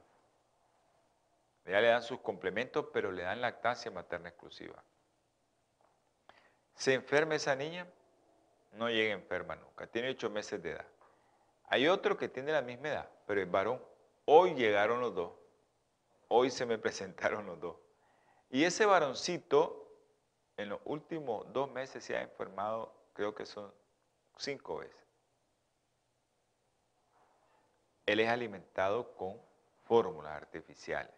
Ya 1.65 1.81
le 1.81 1.89
dan 1.89 2.03
sus 2.03 2.21
complementos, 2.21 2.85
pero 2.93 3.11
le 3.11 3.23
dan 3.23 3.41
lactancia 3.41 3.91
materna 3.91 4.29
exclusiva. 4.29 4.81
Se 6.79 6.93
enferma 6.93 7.35
esa 7.35 7.57
niña, 7.57 7.85
no 8.71 8.89
llega 8.89 9.13
enferma 9.13 9.57
nunca, 9.57 9.85
tiene 9.85 10.11
ocho 10.11 10.29
meses 10.29 10.63
de 10.63 10.71
edad. 10.71 10.85
Hay 11.65 11.89
otro 11.89 12.17
que 12.17 12.29
tiene 12.29 12.53
la 12.53 12.61
misma 12.61 12.87
edad, 12.87 13.09
pero 13.27 13.41
es 13.41 13.51
varón. 13.51 13.83
Hoy 14.23 14.53
llegaron 14.55 15.01
los 15.01 15.13
dos, 15.13 15.33
hoy 16.29 16.49
se 16.49 16.65
me 16.65 16.77
presentaron 16.85 17.45
los 17.45 17.59
dos. 17.59 17.75
Y 18.49 18.63
ese 18.63 18.85
varoncito, 18.85 19.93
en 20.55 20.69
los 20.69 20.79
últimos 20.85 21.51
dos 21.51 21.69
meses 21.69 22.01
se 22.01 22.15
ha 22.15 22.21
enfermado, 22.21 22.95
creo 23.13 23.35
que 23.35 23.45
son 23.45 23.73
cinco 24.37 24.77
veces. 24.77 24.95
él 28.05 28.21
es 28.21 28.29
alimentado 28.29 29.13
con 29.17 29.39
fórmulas 29.83 30.31
artificiales. 30.31 31.13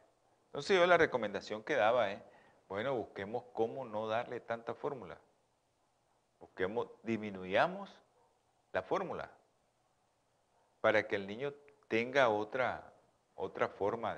Entonces 0.47 0.75
yo 0.75 0.87
la 0.87 0.97
recomendación 0.97 1.63
que 1.63 1.75
daba 1.75 2.11
es, 2.11 2.21
bueno, 2.67 2.95
busquemos 2.95 3.43
cómo 3.53 3.85
no 3.85 4.07
darle 4.07 4.39
tanta 4.41 4.73
fórmula. 4.73 5.17
Busquemos, 6.41 6.87
disminuyamos 7.03 7.89
la 8.73 8.81
fórmula 8.81 9.31
para 10.81 11.07
que 11.07 11.15
el 11.15 11.27
niño 11.27 11.53
tenga 11.87 12.29
otra, 12.29 12.91
otra 13.35 13.69
forma 13.69 14.17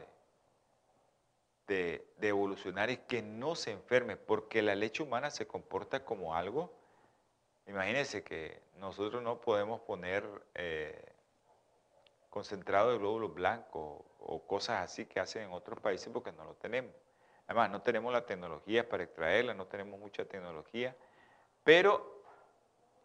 de, 1.67 2.07
de, 2.17 2.27
evolucionar 2.27 2.89
y 2.89 2.97
que 2.97 3.21
no 3.21 3.55
se 3.55 3.71
enferme, 3.71 4.15
porque 4.15 4.61
la 4.61 4.73
leche 4.73 5.03
humana 5.03 5.29
se 5.29 5.45
comporta 5.45 6.05
como 6.05 6.33
algo. 6.33 6.73
Imagínense 7.67 8.23
que 8.23 8.61
nosotros 8.77 9.21
no 9.21 9.41
podemos 9.41 9.81
poner 9.81 10.23
eh, 10.53 11.13
concentrado 12.29 12.91
de 12.91 12.97
glóbulos 12.99 13.33
blancos 13.33 14.01
o 14.19 14.47
cosas 14.47 14.81
así 14.81 15.05
que 15.05 15.19
hacen 15.19 15.43
en 15.43 15.51
otros 15.51 15.79
países 15.79 16.09
porque 16.11 16.31
no 16.31 16.45
lo 16.45 16.55
tenemos. 16.55 16.93
Además, 17.47 17.69
no 17.71 17.81
tenemos 17.81 18.13
la 18.13 18.25
tecnología 18.25 18.87
para 18.87 19.03
extraerla, 19.03 19.53
no 19.53 19.67
tenemos 19.67 19.99
mucha 19.99 20.23
tecnología. 20.25 20.95
Pero 21.63 22.12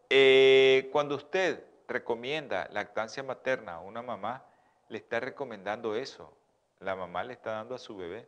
eh, 0.09 0.89
cuando 0.91 1.15
usted 1.15 1.63
recomienda 1.87 2.67
lactancia 2.71 3.23
materna 3.23 3.75
a 3.75 3.79
una 3.79 4.01
mamá, 4.01 4.45
le 4.89 4.97
está 4.97 5.19
recomendando 5.19 5.95
eso. 5.95 6.35
La 6.79 6.95
mamá 6.95 7.23
le 7.23 7.33
está 7.33 7.51
dando 7.51 7.75
a 7.75 7.79
su 7.79 7.95
bebé 7.95 8.27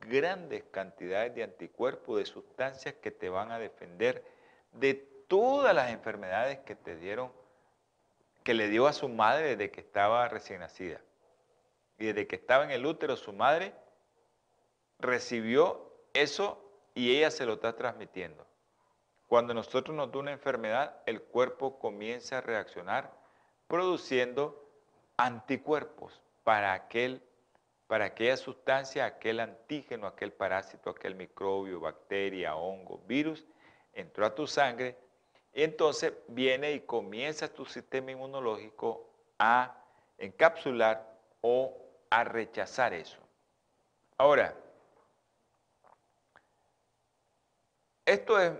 grandes 0.00 0.64
cantidades 0.70 1.34
de 1.34 1.42
anticuerpos, 1.42 2.18
de 2.18 2.26
sustancias 2.26 2.94
que 2.94 3.10
te 3.10 3.28
van 3.28 3.50
a 3.50 3.58
defender 3.58 4.24
de 4.72 4.94
todas 4.94 5.74
las 5.74 5.90
enfermedades 5.90 6.58
que 6.60 6.74
te 6.74 6.96
dieron 6.96 7.32
que 8.44 8.54
le 8.54 8.68
dio 8.68 8.86
a 8.86 8.92
su 8.92 9.08
madre 9.08 9.56
desde 9.56 9.70
que 9.70 9.80
estaba 9.80 10.26
recién 10.28 10.60
nacida. 10.60 11.00
Y 11.98 12.06
desde 12.06 12.26
que 12.26 12.36
estaba 12.36 12.64
en 12.64 12.70
el 12.70 12.86
útero, 12.86 13.16
su 13.16 13.32
madre 13.32 13.74
recibió 14.98 15.92
eso 16.14 16.64
y 16.94 17.16
ella 17.16 17.30
se 17.30 17.44
lo 17.44 17.54
está 17.54 17.76
transmitiendo. 17.76 18.46
Cuando 19.28 19.52
nosotros 19.52 19.94
nos 19.94 20.10
da 20.10 20.18
una 20.18 20.32
enfermedad, 20.32 20.96
el 21.04 21.20
cuerpo 21.20 21.78
comienza 21.78 22.38
a 22.38 22.40
reaccionar 22.40 23.12
produciendo 23.66 24.66
anticuerpos 25.18 26.22
para, 26.44 26.72
aquel, 26.72 27.22
para 27.86 28.06
aquella 28.06 28.38
sustancia, 28.38 29.04
aquel 29.04 29.40
antígeno, 29.40 30.06
aquel 30.06 30.32
parásito, 30.32 30.88
aquel 30.88 31.14
microbio, 31.14 31.78
bacteria, 31.78 32.56
hongo, 32.56 33.02
virus, 33.06 33.44
entró 33.92 34.24
a 34.24 34.34
tu 34.34 34.46
sangre, 34.46 34.96
y 35.52 35.62
entonces 35.62 36.14
viene 36.28 36.72
y 36.72 36.80
comienza 36.80 37.52
tu 37.52 37.66
sistema 37.66 38.12
inmunológico 38.12 39.10
a 39.38 39.76
encapsular 40.16 41.06
o 41.42 41.76
a 42.08 42.24
rechazar 42.24 42.94
eso. 42.94 43.18
Ahora, 44.16 44.54
esto 48.06 48.40
es 48.40 48.52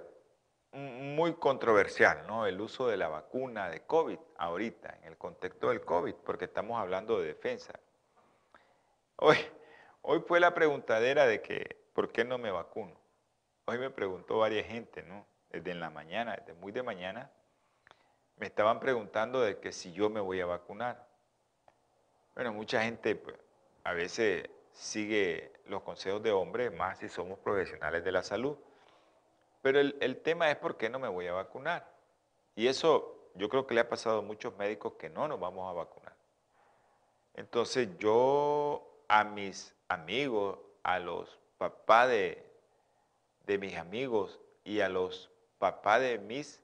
muy 0.79 1.35
controversial, 1.35 2.26
¿no? 2.26 2.47
El 2.47 2.61
uso 2.61 2.87
de 2.87 2.97
la 2.97 3.09
vacuna 3.09 3.68
de 3.68 3.83
COVID 3.87 4.18
ahorita, 4.37 4.99
en 5.03 5.09
el 5.09 5.16
contexto 5.16 5.68
del 5.70 5.83
COVID, 5.83 6.14
porque 6.24 6.47
estamos 6.47 6.79
hablando 6.81 7.20
de 7.20 7.29
defensa. 7.29 7.79
Hoy, 9.16 9.37
hoy 10.03 10.20
fue 10.26 10.41
la 10.41 10.55
preguntadera 10.55 11.26
de 11.26 11.43
que, 11.43 11.76
¿por 11.93 12.12
qué 12.12 12.24
no 12.24 12.39
me 12.39 12.51
vacuno? 12.51 12.99
Hoy 13.66 13.79
me 13.79 13.91
preguntó 13.91 14.39
varias 14.39 14.66
gente, 14.66 15.03
¿no? 15.03 15.26
desde 15.51 15.70
en 15.70 15.81
la 15.81 15.91
mañana, 15.91 16.37
desde 16.37 16.55
muy 16.55 16.72
de 16.72 16.83
mañana, 16.83 17.31
me 18.37 18.47
estaban 18.47 18.81
preguntando 18.81 19.41
de 19.41 19.59
que 19.59 19.72
si 19.72 19.93
yo 19.93 20.11
me 20.11 20.20
voy 20.20 20.41
a 20.41 20.47
vacunar. 20.47 21.07
Bueno, 22.35 22.53
mucha 22.53 22.83
gente 22.83 23.16
pues, 23.16 23.37
a 23.85 23.93
veces 23.93 24.49
sigue 24.72 25.53
los 25.66 25.83
consejos 25.83 26.22
de 26.22 26.31
hombres, 26.31 26.72
más 26.72 26.99
si 26.99 27.09
somos 27.09 27.39
profesionales 27.39 28.05
de 28.05 28.12
la 28.12 28.22
salud. 28.22 28.57
Pero 29.62 29.80
el, 29.80 29.96
el 30.00 30.20
tema 30.22 30.50
es 30.50 30.56
por 30.56 30.76
qué 30.76 30.88
no 30.88 30.98
me 30.98 31.09
voy 31.09 31.26
a 31.26 31.32
vacunar. 31.32 31.90
Y 32.54 32.66
eso 32.66 33.30
yo 33.34 33.48
creo 33.48 33.66
que 33.66 33.74
le 33.74 33.80
ha 33.80 33.88
pasado 33.88 34.18
a 34.18 34.22
muchos 34.22 34.56
médicos 34.56 34.94
que 34.94 35.09
no 35.09 35.28
nos 35.28 35.38
vamos 35.38 35.70
a 35.70 35.72
vacunar. 35.72 36.14
Entonces 37.34 37.88
yo 37.98 38.88
a 39.09 39.24
mis 39.24 39.74
amigos, 39.88 40.59
a 40.82 40.98
los 40.98 41.38
papás 41.56 42.09
de, 42.09 42.44
de 43.46 43.59
mis 43.59 43.76
amigos 43.76 44.40
y 44.64 44.80
a 44.80 44.88
los 44.88 45.30
papás 45.59 46.00
de 46.00 46.18
mis, 46.18 46.62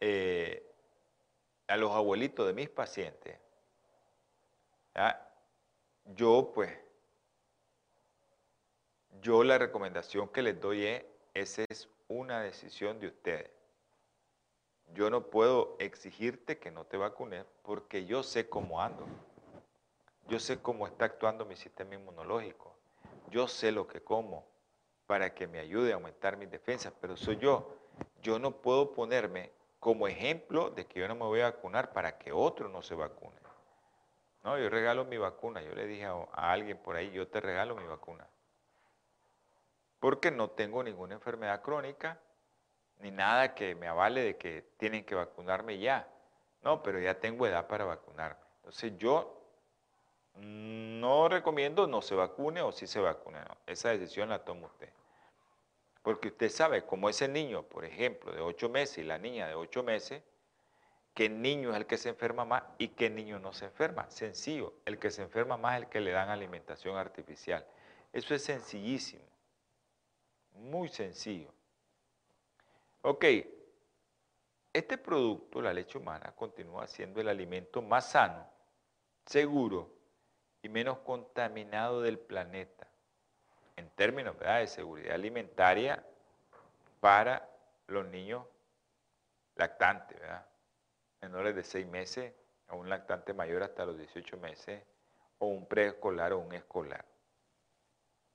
eh, 0.00 0.62
a 1.66 1.76
los 1.76 1.92
abuelitos 1.92 2.46
de 2.46 2.52
mis 2.52 2.68
pacientes, 2.68 3.38
yo 6.14 6.52
pues, 6.54 6.72
yo 9.20 9.44
la 9.44 9.58
recomendación 9.58 10.28
que 10.28 10.42
les 10.42 10.60
doy 10.60 10.86
es, 10.86 11.04
esa 11.40 11.64
es 11.68 11.88
una 12.08 12.40
decisión 12.40 12.98
de 12.98 13.08
ustedes. 13.08 13.50
Yo 14.94 15.10
no 15.10 15.26
puedo 15.26 15.76
exigirte 15.78 16.58
que 16.58 16.70
no 16.70 16.84
te 16.84 16.96
vacunes 16.96 17.44
porque 17.62 18.06
yo 18.06 18.22
sé 18.22 18.48
cómo 18.48 18.80
ando. 18.80 19.06
Yo 20.28 20.40
sé 20.40 20.60
cómo 20.62 20.86
está 20.86 21.04
actuando 21.04 21.44
mi 21.44 21.56
sistema 21.56 21.94
inmunológico. 21.94 22.74
Yo 23.30 23.48
sé 23.48 23.70
lo 23.70 23.86
que 23.86 24.00
como 24.00 24.46
para 25.06 25.34
que 25.34 25.46
me 25.46 25.58
ayude 25.58 25.92
a 25.92 25.96
aumentar 25.96 26.36
mis 26.36 26.50
defensas, 26.50 26.92
pero 27.00 27.16
soy 27.16 27.36
yo. 27.36 27.76
Yo 28.22 28.38
no 28.38 28.52
puedo 28.62 28.92
ponerme 28.92 29.52
como 29.78 30.08
ejemplo 30.08 30.70
de 30.70 30.86
que 30.86 31.00
yo 31.00 31.08
no 31.08 31.14
me 31.14 31.24
voy 31.24 31.40
a 31.40 31.50
vacunar 31.50 31.92
para 31.92 32.16
que 32.18 32.32
otro 32.32 32.68
no 32.68 32.82
se 32.82 32.94
vacune. 32.94 33.36
No, 34.42 34.58
yo 34.58 34.70
regalo 34.70 35.04
mi 35.04 35.18
vacuna. 35.18 35.60
Yo 35.60 35.74
le 35.74 35.86
dije 35.86 36.06
a, 36.06 36.12
a 36.12 36.52
alguien 36.52 36.78
por 36.78 36.96
ahí, 36.96 37.10
yo 37.10 37.28
te 37.28 37.40
regalo 37.40 37.76
mi 37.76 37.84
vacuna. 37.84 38.26
Porque 40.06 40.30
no 40.30 40.50
tengo 40.50 40.84
ninguna 40.84 41.14
enfermedad 41.14 41.60
crónica 41.62 42.20
ni 43.00 43.10
nada 43.10 43.56
que 43.56 43.74
me 43.74 43.88
avale 43.88 44.22
de 44.22 44.36
que 44.36 44.62
tienen 44.76 45.04
que 45.04 45.16
vacunarme 45.16 45.80
ya. 45.80 46.08
No, 46.62 46.80
pero 46.80 47.00
ya 47.00 47.18
tengo 47.18 47.44
edad 47.44 47.66
para 47.66 47.84
vacunarme. 47.86 48.38
Entonces 48.58 48.92
yo 48.98 49.42
no 50.36 51.28
recomiendo 51.28 51.88
no 51.88 52.02
se 52.02 52.14
vacune 52.14 52.62
o 52.62 52.70
si 52.70 52.86
se 52.86 53.00
vacune. 53.00 53.40
No. 53.40 53.56
Esa 53.66 53.88
decisión 53.88 54.28
la 54.28 54.44
toma 54.44 54.68
usted. 54.68 54.90
Porque 56.04 56.28
usted 56.28 56.50
sabe, 56.50 56.84
como 56.84 57.08
ese 57.08 57.26
niño, 57.26 57.64
por 57.64 57.84
ejemplo, 57.84 58.30
de 58.30 58.40
8 58.40 58.68
meses 58.68 58.98
y 58.98 59.02
la 59.02 59.18
niña 59.18 59.48
de 59.48 59.56
8 59.56 59.82
meses, 59.82 60.22
qué 61.14 61.28
niño 61.28 61.70
es 61.70 61.78
el 61.78 61.86
que 61.86 61.98
se 61.98 62.10
enferma 62.10 62.44
más 62.44 62.62
y 62.78 62.90
qué 62.90 63.10
niño 63.10 63.40
no 63.40 63.52
se 63.52 63.64
enferma. 63.64 64.08
Sencillo, 64.12 64.72
el 64.84 65.00
que 65.00 65.10
se 65.10 65.22
enferma 65.22 65.56
más 65.56 65.78
es 65.78 65.82
el 65.82 65.88
que 65.88 65.98
le 65.98 66.12
dan 66.12 66.28
alimentación 66.28 66.96
artificial. 66.96 67.66
Eso 68.12 68.36
es 68.36 68.44
sencillísimo, 68.44 69.24
muy 70.56 70.88
sencillo. 70.88 71.52
Ok, 73.02 73.24
este 74.72 74.98
producto, 74.98 75.62
la 75.62 75.72
leche 75.72 75.96
humana, 75.96 76.34
continúa 76.36 76.86
siendo 76.86 77.20
el 77.20 77.28
alimento 77.28 77.80
más 77.80 78.10
sano, 78.10 78.46
seguro 79.24 79.90
y 80.62 80.68
menos 80.68 80.98
contaminado 80.98 82.02
del 82.02 82.18
planeta 82.18 82.86
en 83.76 83.88
términos 83.90 84.36
de 84.38 84.66
seguridad 84.66 85.14
alimentaria 85.14 86.04
para 87.00 87.48
los 87.86 88.06
niños 88.06 88.44
lactantes, 89.54 90.18
menores 91.20 91.54
de 91.54 91.62
6 91.62 91.86
meses 91.86 92.34
o 92.68 92.76
un 92.76 92.88
lactante 92.88 93.32
mayor 93.32 93.62
hasta 93.62 93.84
los 93.84 93.96
18 93.96 94.36
meses 94.38 94.82
o 95.38 95.46
un 95.46 95.66
preescolar 95.66 96.32
o 96.32 96.38
un 96.38 96.52
escolar. 96.54 97.04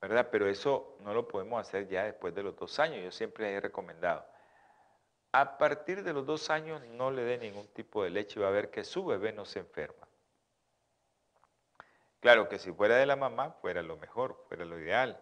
¿Verdad? 0.02 0.30
Pero 0.32 0.47
eso 0.47 0.97
no 1.02 1.14
lo 1.14 1.28
podemos 1.28 1.62
hacer 1.62 1.88
ya 1.88 2.04
después 2.06 2.34
de 2.36 2.43
los 2.43 2.56
dos 2.56 2.80
años. 2.80 3.04
Yo 3.04 3.12
siempre 3.12 3.54
he 3.54 3.62
recomendado 3.62 4.26
a 5.32 5.58
partir 5.58 6.04
de 6.04 6.14
los 6.14 6.26
dos 6.26 6.49
años 6.49 6.82
no 6.88 7.10
le 7.10 7.24
dé 7.24 7.38
ningún 7.38 7.68
tipo 7.68 8.04
de 8.04 8.10
leche 8.10 8.39
y 8.39 8.43
va 8.43 8.49
a 8.49 8.52
ver 8.52 8.70
que 8.70 8.84
su 8.84 9.06
bebé 9.06 9.32
no 9.32 9.45
se 9.45 9.60
enferma. 9.60 10.08
Claro 12.20 12.49
que 12.49 12.60
si 12.60 12.72
fuera 12.72 12.97
de 12.97 13.06
la 13.06 13.16
mamá, 13.16 13.52
fuera 13.62 13.82
lo 13.82 13.97
mejor, 13.97 14.43
fuera 14.47 14.66
lo 14.66 14.78
ideal. 14.78 15.20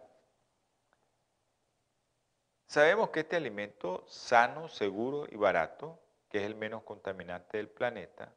Sabemos 2.66 3.10
que 3.10 3.20
este 3.20 3.36
alimento 3.36 4.04
sano, 4.06 4.68
seguro 4.68 5.26
y 5.30 5.36
barato, 5.36 5.98
que 6.28 6.38
es 6.38 6.44
el 6.44 6.54
menos 6.54 6.82
contaminante 6.82 7.56
del 7.56 7.68
planeta, 7.68 8.32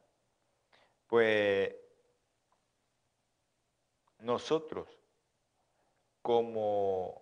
pues 1.06 1.74
nosotros 4.18 4.88
como 6.24 7.20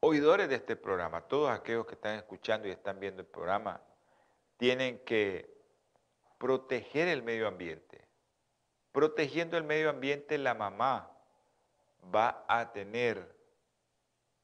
oidores 0.00 0.48
de 0.48 0.54
este 0.54 0.76
programa, 0.76 1.28
todos 1.28 1.50
aquellos 1.50 1.84
que 1.84 1.92
están 1.92 2.16
escuchando 2.16 2.66
y 2.66 2.70
están 2.70 2.98
viendo 2.98 3.20
el 3.20 3.26
programa, 3.26 3.82
tienen 4.56 5.00
que 5.00 5.54
proteger 6.38 7.08
el 7.08 7.22
medio 7.22 7.46
ambiente. 7.46 8.08
Protegiendo 8.92 9.58
el 9.58 9.64
medio 9.64 9.90
ambiente, 9.90 10.38
la 10.38 10.54
mamá 10.54 11.14
va 12.02 12.46
a 12.48 12.72
tener 12.72 13.36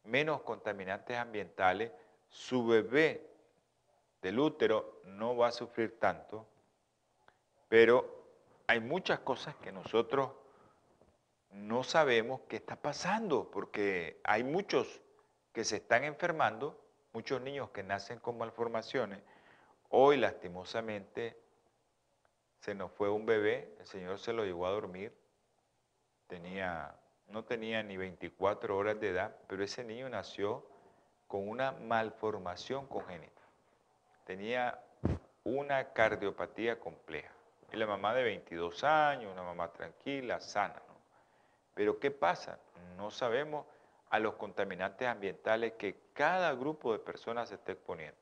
menos 0.04 0.42
contaminantes 0.42 1.16
ambientales, 1.16 1.90
su 2.28 2.66
bebé 2.66 3.30
del 4.20 4.40
útero 4.40 5.00
no 5.04 5.38
va 5.38 5.48
a 5.48 5.52
sufrir 5.52 5.98
tanto, 5.98 6.46
pero 7.66 8.26
hay 8.66 8.80
muchas 8.80 9.20
cosas 9.20 9.56
que 9.56 9.72
nosotros 9.72 10.32
no 11.50 11.82
sabemos 11.82 12.42
qué 12.48 12.56
está 12.56 12.76
pasando, 12.76 13.50
porque 13.50 14.20
hay 14.24 14.44
muchos 14.44 15.00
que 15.52 15.64
se 15.64 15.76
están 15.76 16.04
enfermando, 16.04 16.80
muchos 17.12 17.40
niños 17.40 17.70
que 17.70 17.82
nacen 17.82 18.18
con 18.18 18.38
malformaciones. 18.38 19.20
Hoy, 19.88 20.16
lastimosamente, 20.18 21.40
se 22.60 22.74
nos 22.74 22.92
fue 22.92 23.08
un 23.10 23.26
bebé, 23.26 23.74
el 23.78 23.86
Señor 23.86 24.18
se 24.18 24.32
lo 24.32 24.44
llevó 24.44 24.66
a 24.66 24.70
dormir, 24.70 25.12
tenía, 26.26 26.94
no 27.28 27.44
tenía 27.44 27.82
ni 27.82 27.96
24 27.96 28.76
horas 28.76 29.00
de 29.00 29.10
edad, 29.10 29.36
pero 29.46 29.64
ese 29.64 29.84
niño 29.84 30.08
nació 30.08 30.68
con 31.26 31.48
una 31.48 31.72
malformación 31.72 32.86
congénita. 32.86 33.42
Tenía 34.24 34.78
una 35.44 35.92
cardiopatía 35.92 36.78
compleja. 36.78 37.32
Y 37.72 37.76
la 37.76 37.86
mamá 37.86 38.14
de 38.14 38.22
22 38.22 38.84
años, 38.84 39.32
una 39.32 39.42
mamá 39.42 39.72
tranquila, 39.72 40.40
sana. 40.40 40.82
Pero 41.78 42.00
¿qué 42.00 42.10
pasa? 42.10 42.58
No 42.96 43.12
sabemos 43.12 43.64
a 44.10 44.18
los 44.18 44.34
contaminantes 44.34 45.06
ambientales 45.06 45.74
que 45.74 45.94
cada 46.12 46.52
grupo 46.54 46.92
de 46.92 46.98
personas 46.98 47.50
se 47.50 47.54
está 47.54 47.70
exponiendo. 47.70 48.18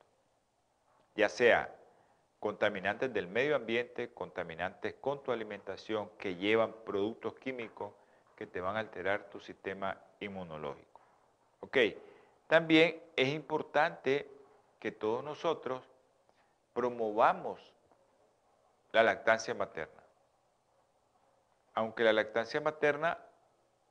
Ya 1.15 1.27
sea 1.27 1.75
contaminantes 2.39 3.11
del 3.11 3.25
medio 3.25 3.55
ambiente, 3.55 4.13
contaminantes 4.13 4.93
con 5.01 5.23
tu 5.23 5.31
alimentación 5.31 6.11
que 6.19 6.35
llevan 6.35 6.71
productos 6.85 7.33
químicos 7.39 7.93
que 8.35 8.45
te 8.45 8.61
van 8.61 8.75
a 8.75 8.81
alterar 8.81 9.27
tu 9.31 9.39
sistema 9.39 9.97
inmunológico. 10.19 11.01
Ok, 11.61 11.77
también 12.45 13.01
es 13.15 13.29
importante 13.29 14.29
que 14.79 14.91
todos 14.91 15.23
nosotros 15.23 15.81
promovamos 16.73 17.73
la 18.91 19.01
lactancia 19.01 19.55
materna. 19.55 20.03
Aunque 21.73 22.03
la 22.03 22.13
lactancia 22.13 22.61
materna 22.61 23.17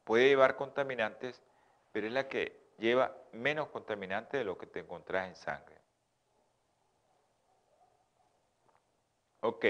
puede 0.07 0.29
llevar 0.29 0.55
contaminantes, 0.55 1.43
pero 1.91 2.07
es 2.07 2.13
la 2.13 2.29
que 2.29 2.57
lleva 2.79 3.13
menos 3.33 3.69
contaminante 3.71 4.37
de 4.37 4.45
lo 4.45 4.57
que 4.57 4.67
te 4.67 4.79
encontrás 4.79 5.27
en 5.27 5.35
sangre. 5.35 5.77
Ok, 9.41 9.65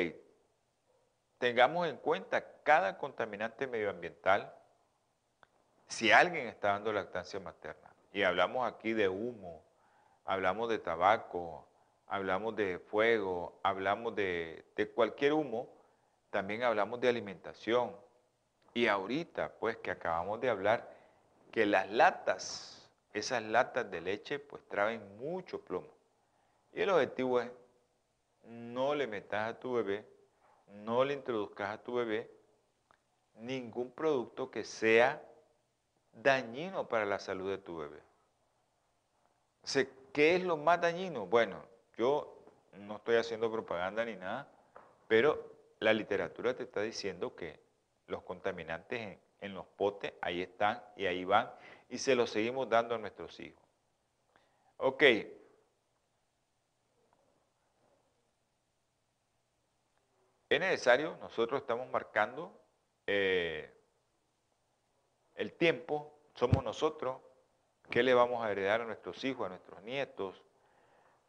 tengamos 1.38 1.88
en 1.88 1.96
cuenta 1.96 2.62
cada 2.62 2.98
contaminante 2.98 3.66
medioambiental 3.66 4.54
si 5.88 6.12
alguien 6.12 6.48
está 6.48 6.72
dando 6.72 6.92
lactancia 6.92 7.40
materna. 7.40 7.90
Y 8.12 8.22
hablamos 8.22 8.70
aquí 8.70 8.92
de 8.92 9.08
humo, 9.08 9.64
hablamos 10.26 10.68
de 10.68 10.78
tabaco, 10.78 11.66
hablamos 12.08 12.54
de 12.56 12.78
fuego, 12.78 13.58
hablamos 13.62 14.14
de, 14.14 14.66
de 14.76 14.90
cualquier 14.90 15.32
humo, 15.32 15.72
también 16.28 16.62
hablamos 16.62 17.00
de 17.00 17.08
alimentación. 17.08 17.96
Y 18.76 18.88
ahorita, 18.88 19.54
pues 19.58 19.78
que 19.78 19.90
acabamos 19.90 20.38
de 20.38 20.50
hablar, 20.50 20.86
que 21.50 21.64
las 21.64 21.90
latas, 21.90 22.86
esas 23.14 23.42
latas 23.42 23.90
de 23.90 24.02
leche, 24.02 24.38
pues 24.38 24.62
traen 24.68 25.16
mucho 25.16 25.62
plomo. 25.62 25.88
Y 26.74 26.82
el 26.82 26.90
objetivo 26.90 27.40
es, 27.40 27.50
no 28.42 28.94
le 28.94 29.06
metas 29.06 29.48
a 29.48 29.58
tu 29.58 29.72
bebé, 29.72 30.04
no 30.84 31.06
le 31.06 31.14
introduzcas 31.14 31.70
a 31.70 31.82
tu 31.82 31.94
bebé 31.94 32.30
ningún 33.36 33.92
producto 33.92 34.50
que 34.50 34.62
sea 34.62 35.22
dañino 36.12 36.86
para 36.86 37.06
la 37.06 37.18
salud 37.18 37.48
de 37.48 37.56
tu 37.56 37.78
bebé. 37.78 38.02
¿qué 40.12 40.36
es 40.36 40.44
lo 40.44 40.58
más 40.58 40.82
dañino? 40.82 41.24
Bueno, 41.24 41.64
yo 41.96 42.44
no 42.74 42.96
estoy 42.96 43.16
haciendo 43.16 43.50
propaganda 43.50 44.04
ni 44.04 44.16
nada, 44.16 44.46
pero 45.08 45.50
la 45.78 45.94
literatura 45.94 46.54
te 46.54 46.64
está 46.64 46.82
diciendo 46.82 47.34
que 47.34 47.64
los 48.06 48.22
contaminantes 48.22 49.18
en, 49.40 49.54
los 49.54 49.66
potes 49.66 50.12
ahí 50.20 50.42
están 50.42 50.82
y 50.96 51.06
ahí 51.06 51.24
van 51.24 51.50
y 51.88 51.98
se 51.98 52.14
los 52.14 52.30
seguimos 52.30 52.68
dando 52.68 52.94
a 52.94 52.98
nuestros 52.98 53.38
hijos. 53.40 53.62
Ok. 54.78 55.02
Es 60.48 60.60
necesario, 60.60 61.16
nosotros 61.20 61.60
estamos 61.60 61.90
marcando 61.90 62.60
eh, 63.06 63.72
el 65.34 65.52
tiempo, 65.54 66.18
somos 66.34 66.62
nosotros, 66.62 67.20
¿qué 67.90 68.02
le 68.02 68.14
vamos 68.14 68.44
a 68.44 68.50
heredar 68.50 68.80
a 68.80 68.84
nuestros 68.84 69.22
hijos, 69.24 69.46
a 69.46 69.48
nuestros 69.50 69.82
nietos? 69.82 70.42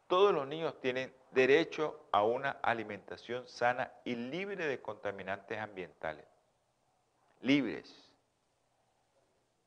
Todos 0.06 0.32
los 0.32 0.46
niños 0.46 0.80
tienen 0.80 1.14
derecho 1.32 2.08
a 2.12 2.22
una 2.22 2.50
alimentación 2.62 3.46
sana 3.46 3.92
y 4.04 4.14
libre 4.14 4.66
de 4.66 4.80
contaminantes 4.80 5.58
ambientales. 5.58 6.24
Libres. 7.40 7.94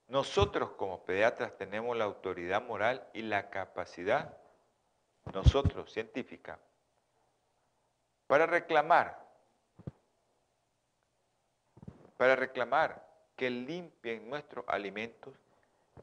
Nosotros 0.08 0.72
como 0.72 1.06
pediatras 1.06 1.58
tenemos 1.58 1.96
la 1.96 2.04
autoridad 2.04 2.62
moral 2.62 3.08
y 3.14 3.22
la 3.22 3.50
capacidad, 3.50 4.38
nosotros, 5.34 5.92
científica, 5.92 6.60
para 8.28 8.46
reclamar, 8.46 9.26
para 12.18 12.36
reclamar 12.36 13.08
que 13.36 13.50
limpien 13.50 14.30
nuestros 14.30 14.66
alimentos 14.68 15.34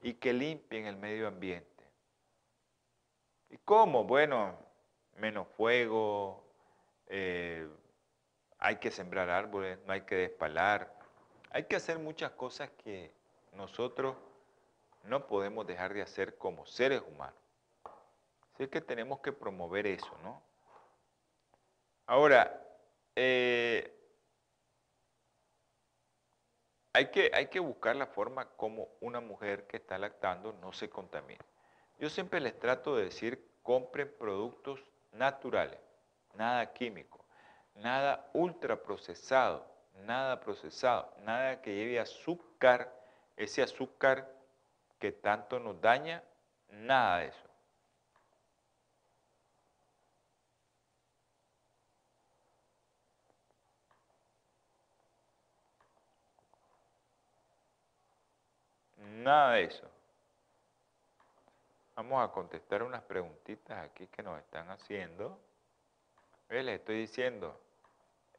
y 0.02 0.14
que 0.14 0.32
limpien 0.32 0.86
el 0.86 0.96
medio 0.96 1.28
ambiente. 1.28 1.84
¿Y 3.50 3.58
cómo? 3.58 4.04
Bueno, 4.04 4.58
menos 5.16 5.46
fuego, 5.48 6.44
eh, 7.06 7.68
hay 8.58 8.76
que 8.76 8.90
sembrar 8.90 9.30
árboles, 9.30 9.78
no 9.86 9.92
hay 9.92 10.02
que 10.02 10.16
despalar, 10.16 10.97
hay 11.50 11.64
que 11.64 11.76
hacer 11.76 11.98
muchas 11.98 12.32
cosas 12.32 12.70
que 12.84 13.12
nosotros 13.52 14.16
no 15.04 15.26
podemos 15.26 15.66
dejar 15.66 15.94
de 15.94 16.02
hacer 16.02 16.36
como 16.36 16.66
seres 16.66 17.02
humanos. 17.06 17.40
Así 18.54 18.68
que 18.68 18.80
tenemos 18.80 19.20
que 19.20 19.32
promover 19.32 19.86
eso, 19.86 20.16
¿no? 20.22 20.42
Ahora, 22.06 22.60
eh, 23.14 23.94
hay, 26.92 27.10
que, 27.10 27.30
hay 27.32 27.46
que 27.46 27.60
buscar 27.60 27.96
la 27.96 28.06
forma 28.06 28.46
como 28.56 28.88
una 29.00 29.20
mujer 29.20 29.66
que 29.66 29.76
está 29.76 29.98
lactando 29.98 30.52
no 30.54 30.72
se 30.72 30.90
contamine. 30.90 31.44
Yo 31.98 32.10
siempre 32.10 32.40
les 32.40 32.58
trato 32.58 32.96
de 32.96 33.04
decir, 33.04 33.48
compren 33.62 34.12
productos 34.18 34.80
naturales, 35.12 35.80
nada 36.34 36.72
químico, 36.72 37.24
nada 37.74 38.30
ultraprocesado, 38.32 39.66
nada 40.04 40.40
procesado, 40.40 41.12
nada 41.24 41.60
que 41.60 41.74
lleve 41.74 41.98
azúcar 41.98 42.98
ese 43.38 43.62
azúcar 43.62 44.28
que 44.98 45.12
tanto 45.12 45.60
nos 45.60 45.80
daña, 45.80 46.22
nada 46.70 47.18
de 47.18 47.26
eso. 47.28 47.48
Nada 58.96 59.52
de 59.54 59.64
eso. 59.64 59.88
Vamos 61.94 62.24
a 62.24 62.32
contestar 62.32 62.82
unas 62.82 63.02
preguntitas 63.02 63.84
aquí 63.84 64.06
que 64.08 64.22
nos 64.22 64.38
están 64.40 64.68
haciendo. 64.70 65.40
Les 66.48 66.66
estoy 66.66 66.98
diciendo. 66.98 67.60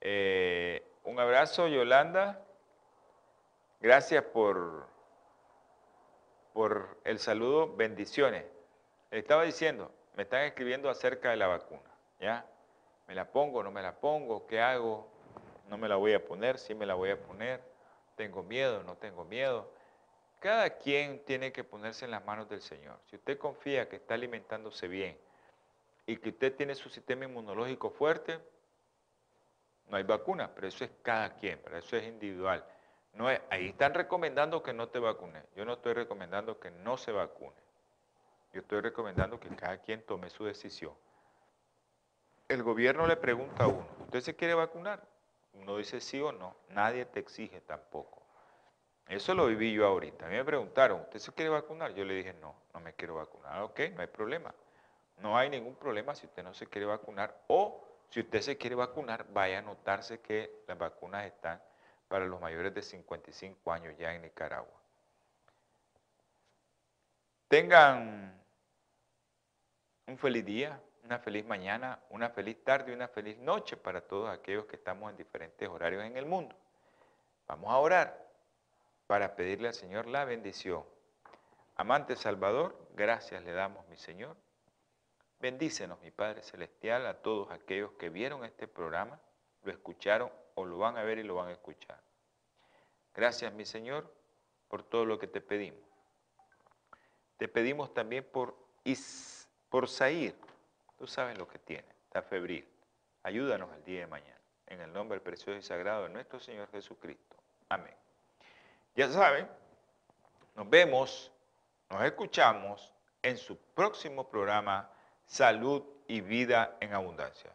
Eh, 0.01 0.89
un 1.04 1.20
abrazo, 1.20 1.68
Yolanda. 1.68 2.43
Gracias 3.82 4.24
por, 4.26 4.88
por 6.54 7.00
el 7.06 7.20
saludo, 7.20 7.76
bendiciones. 7.76 8.45
estaba 9.12 9.43
diciendo, 9.43 9.91
me 10.16 10.24
están 10.24 10.43
escribiendo 10.43 10.89
acerca 10.89 11.30
de 11.30 11.38
la 11.38 11.47
vacuna, 11.47 11.89
¿ya? 12.20 12.45
¿Me 13.08 13.16
la 13.16 13.32
pongo, 13.32 13.64
no 13.64 13.72
me 13.72 13.82
la 13.82 13.95
pongo? 13.95 14.45
¿Qué 14.45 14.60
hago? 14.60 15.08
¿No 15.70 15.78
me 15.78 15.88
la 15.88 15.95
voy 15.95 16.14
a 16.14 16.26
poner? 16.26 16.58
¿Sí 16.60 16.76
me 16.76 16.86
la 16.86 16.95
voy 16.95 17.12
a 17.12 17.22
poner? 17.22 17.62
¿Tengo 18.16 18.43
miedo? 18.43 18.84
¿No 18.84 18.95
tengo 18.97 19.24
miedo? 19.24 19.72
Cada 20.39 20.70
quien 20.78 21.24
tiene 21.26 21.52
que 21.52 21.64
ponerse 21.64 22.06
en 22.06 22.12
las 22.12 22.26
manos 22.26 22.50
del 22.50 22.62
Señor. 22.62 23.00
Si 23.10 23.16
usted 23.16 23.38
confía 23.38 23.89
que 23.89 23.95
está 23.95 24.14
alimentándose 24.14 24.88
bien 24.88 25.18
y 26.06 26.18
que 26.18 26.30
usted 26.30 26.56
tiene 26.56 26.76
su 26.76 26.89
sistema 26.89 27.26
inmunológico 27.26 27.89
fuerte, 27.89 28.39
no 29.90 29.98
hay 29.98 30.04
vacuna, 30.04 30.50
pero 30.54 30.68
eso 30.68 30.84
es 30.84 30.92
cada 31.02 31.36
quien, 31.36 31.60
pero 31.64 31.78
eso 31.78 31.98
es 31.98 32.06
individual. 32.06 32.64
No 33.14 33.28
ahí 33.28 33.70
están 33.70 33.94
recomendando 33.94 34.62
que 34.62 34.72
no 34.72 34.88
te 34.90 35.00
vacunes. 35.00 35.44
Yo 35.56 35.66
no 35.66 35.74
estoy 35.74 35.94
recomendando 35.94 36.60
que 36.60 36.72
no 36.72 36.98
se 36.98 37.12
vacune. 37.12 37.58
Yo 38.54 38.62
estoy 38.62 38.82
recomendando 38.82 39.40
que 39.40 39.50
cada 39.56 39.78
quien 39.80 40.02
tome 40.04 40.30
su 40.30 40.46
decisión. 40.46 40.94
El 42.48 42.64
gobierno 42.64 43.06
le 43.06 43.16
pregunta 43.16 43.66
a 43.66 43.68
uno, 43.68 43.86
¿usted 44.02 44.22
se 44.22 44.36
quiere 44.36 44.54
vacunar? 44.54 45.04
Uno 45.54 45.78
dice 45.78 46.00
sí 46.00 46.20
o 46.20 46.32
no. 46.32 46.56
Nadie 46.70 47.06
te 47.06 47.20
exige 47.20 47.62
tampoco. 47.62 48.24
Eso 49.08 49.34
lo 49.34 49.48
viví 49.48 49.74
yo 49.74 49.86
ahorita. 49.86 50.28
A 50.28 50.30
mí 50.30 50.36
me 50.36 50.46
preguntaron, 50.46 51.02
¿usted 51.02 51.20
se 51.20 51.32
quiere 51.34 51.50
vacunar? 51.50 51.94
Yo 51.94 52.06
le 52.06 52.14
dije, 52.14 52.34
no, 52.34 52.56
no 52.74 52.80
me 52.80 52.94
quiero 52.94 53.16
vacunar. 53.16 53.62
Ok, 53.64 53.82
no 53.96 54.02
hay 54.02 54.08
problema. 54.08 54.54
No 55.18 55.38
hay 55.38 55.50
ningún 55.50 55.76
problema 55.76 56.16
si 56.16 56.28
usted 56.28 56.44
no 56.44 56.54
se 56.54 56.68
quiere 56.68 56.86
vacunar 56.86 57.44
o 57.48 57.89
si 58.10 58.22
usted 58.22 58.41
se 58.41 58.57
quiere 58.57 58.76
vacunar, 58.76 59.26
vaya 59.32 59.60
a 59.60 59.62
notarse 59.62 60.20
que 60.20 60.64
las 60.68 60.78
vacunas 60.78 61.26
están 61.26 61.62
para 62.07 62.26
los 62.26 62.41
mayores 62.41 62.74
de 62.74 62.82
55 62.82 63.72
años 63.72 63.95
ya 63.97 64.14
en 64.14 64.24
Nicaragua. 64.24 64.80
Tengan 67.47 68.43
un 70.07 70.18
feliz 70.18 70.43
día, 70.43 70.82
una 71.03 71.20
feliz 71.20 71.45
mañana, 71.45 71.99
una 72.10 72.30
feliz 72.30 72.64
tarde 72.64 72.91
y 72.91 72.95
una 72.95 73.07
feliz 73.07 73.38
noche 73.38 73.78
para 73.78 74.01
todos 74.01 74.30
aquellos 74.30 74.66
que 74.66 74.76
estamos 74.76 75.10
en 75.12 75.18
diferentes 75.18 75.68
horarios 75.70 76.03
en 76.03 76.18
el 76.18 76.26
mundo. 76.26 76.55
Vamos 77.47 77.72
a 77.72 77.78
orar 77.78 78.28
para 79.05 79.36
pedirle 79.36 79.68
al 79.68 79.74
Señor 79.74 80.07
la 80.07 80.26
bendición. 80.26 80.84
Amante 81.76 82.16
Salvador, 82.16 82.76
gracias 82.95 83.43
le 83.43 83.51
damos, 83.51 83.88
mi 83.88 83.97
Señor. 83.97 84.36
Bendícenos, 85.40 86.02
mi 86.02 86.12
Padre 86.12 86.42
Celestial, 86.44 87.08
a 87.08 87.22
todos 87.22 87.50
aquellos 87.52 87.94
que 87.94 88.10
vieron 88.10 88.44
este 88.44 88.68
programa, 88.68 89.20
lo 89.64 89.72
escucharon 89.72 90.30
o 90.56 90.66
lo 90.66 90.78
van 90.78 90.98
a 90.98 91.04
ver 91.04 91.18
y 91.18 91.24
lo 91.24 91.36
van 91.36 91.48
a 91.48 91.54
escuchar. 91.54 92.02
Gracias, 93.16 93.54
mi 93.54 93.66
Señor, 93.66 94.14
por 94.68 94.84
todo 94.84 95.06
lo 95.06 95.18
que 95.18 95.28
te 95.28 95.40
pedimos. 95.40 95.80
Te 97.38 97.48
pedimos 97.48 97.94
también 97.94 98.26
por, 98.26 98.54
Is, 98.84 99.48
por 99.70 99.88
Sair. 99.88 100.36
Tú 100.98 101.08
sabes 101.08 101.38
lo 101.38 101.48
que 101.48 101.58
tiene, 101.58 101.88
está 102.04 102.22
febril. 102.22 102.68
Ayúdanos 103.24 103.74
el 103.76 103.84
día 103.86 104.02
de 104.02 104.08
mañana. 104.08 104.40
En 104.68 104.82
el 104.82 104.92
nombre 104.92 105.22
precioso 105.22 105.58
y 105.58 105.64
sagrado 105.64 106.04
de 106.04 106.10
nuestro 106.10 106.40
Señor 106.42 106.70
Jesucristo. 106.70 107.38
Amén. 107.70 107.96
Ya 108.94 109.10
saben, 109.10 109.48
nos 110.56 110.70
vemos, 110.70 111.32
nos 111.90 112.04
escuchamos 112.04 112.94
en 113.22 113.38
su 113.38 113.58
próximo 113.58 114.30
programa 114.30 114.92
Salud 115.30 115.84
y 116.07 116.21
Vida 116.21 116.75
en 116.82 116.91
Abundancia. 116.93 117.51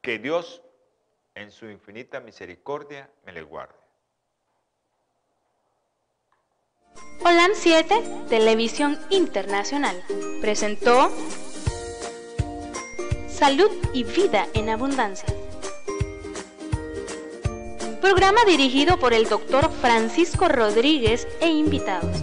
Que 0.00 0.18
Dios 0.18 0.62
en 1.34 1.52
su 1.52 1.66
infinita 1.66 2.18
misericordia 2.20 3.10
me 3.26 3.32
le 3.32 3.42
guarde. 3.42 3.74
Holan 7.20 7.50
7, 7.52 8.24
Televisión 8.30 8.98
Internacional, 9.10 10.02
presentó 10.40 11.10
Salud 13.28 13.70
y 13.92 14.04
Vida 14.04 14.46
en 14.54 14.70
Abundancia. 14.70 15.28
Programa 18.00 18.46
dirigido 18.46 18.98
por 18.98 19.12
el 19.12 19.28
doctor 19.28 19.70
Francisco 19.70 20.48
Rodríguez 20.48 21.28
e 21.42 21.48
invitados. 21.48 22.22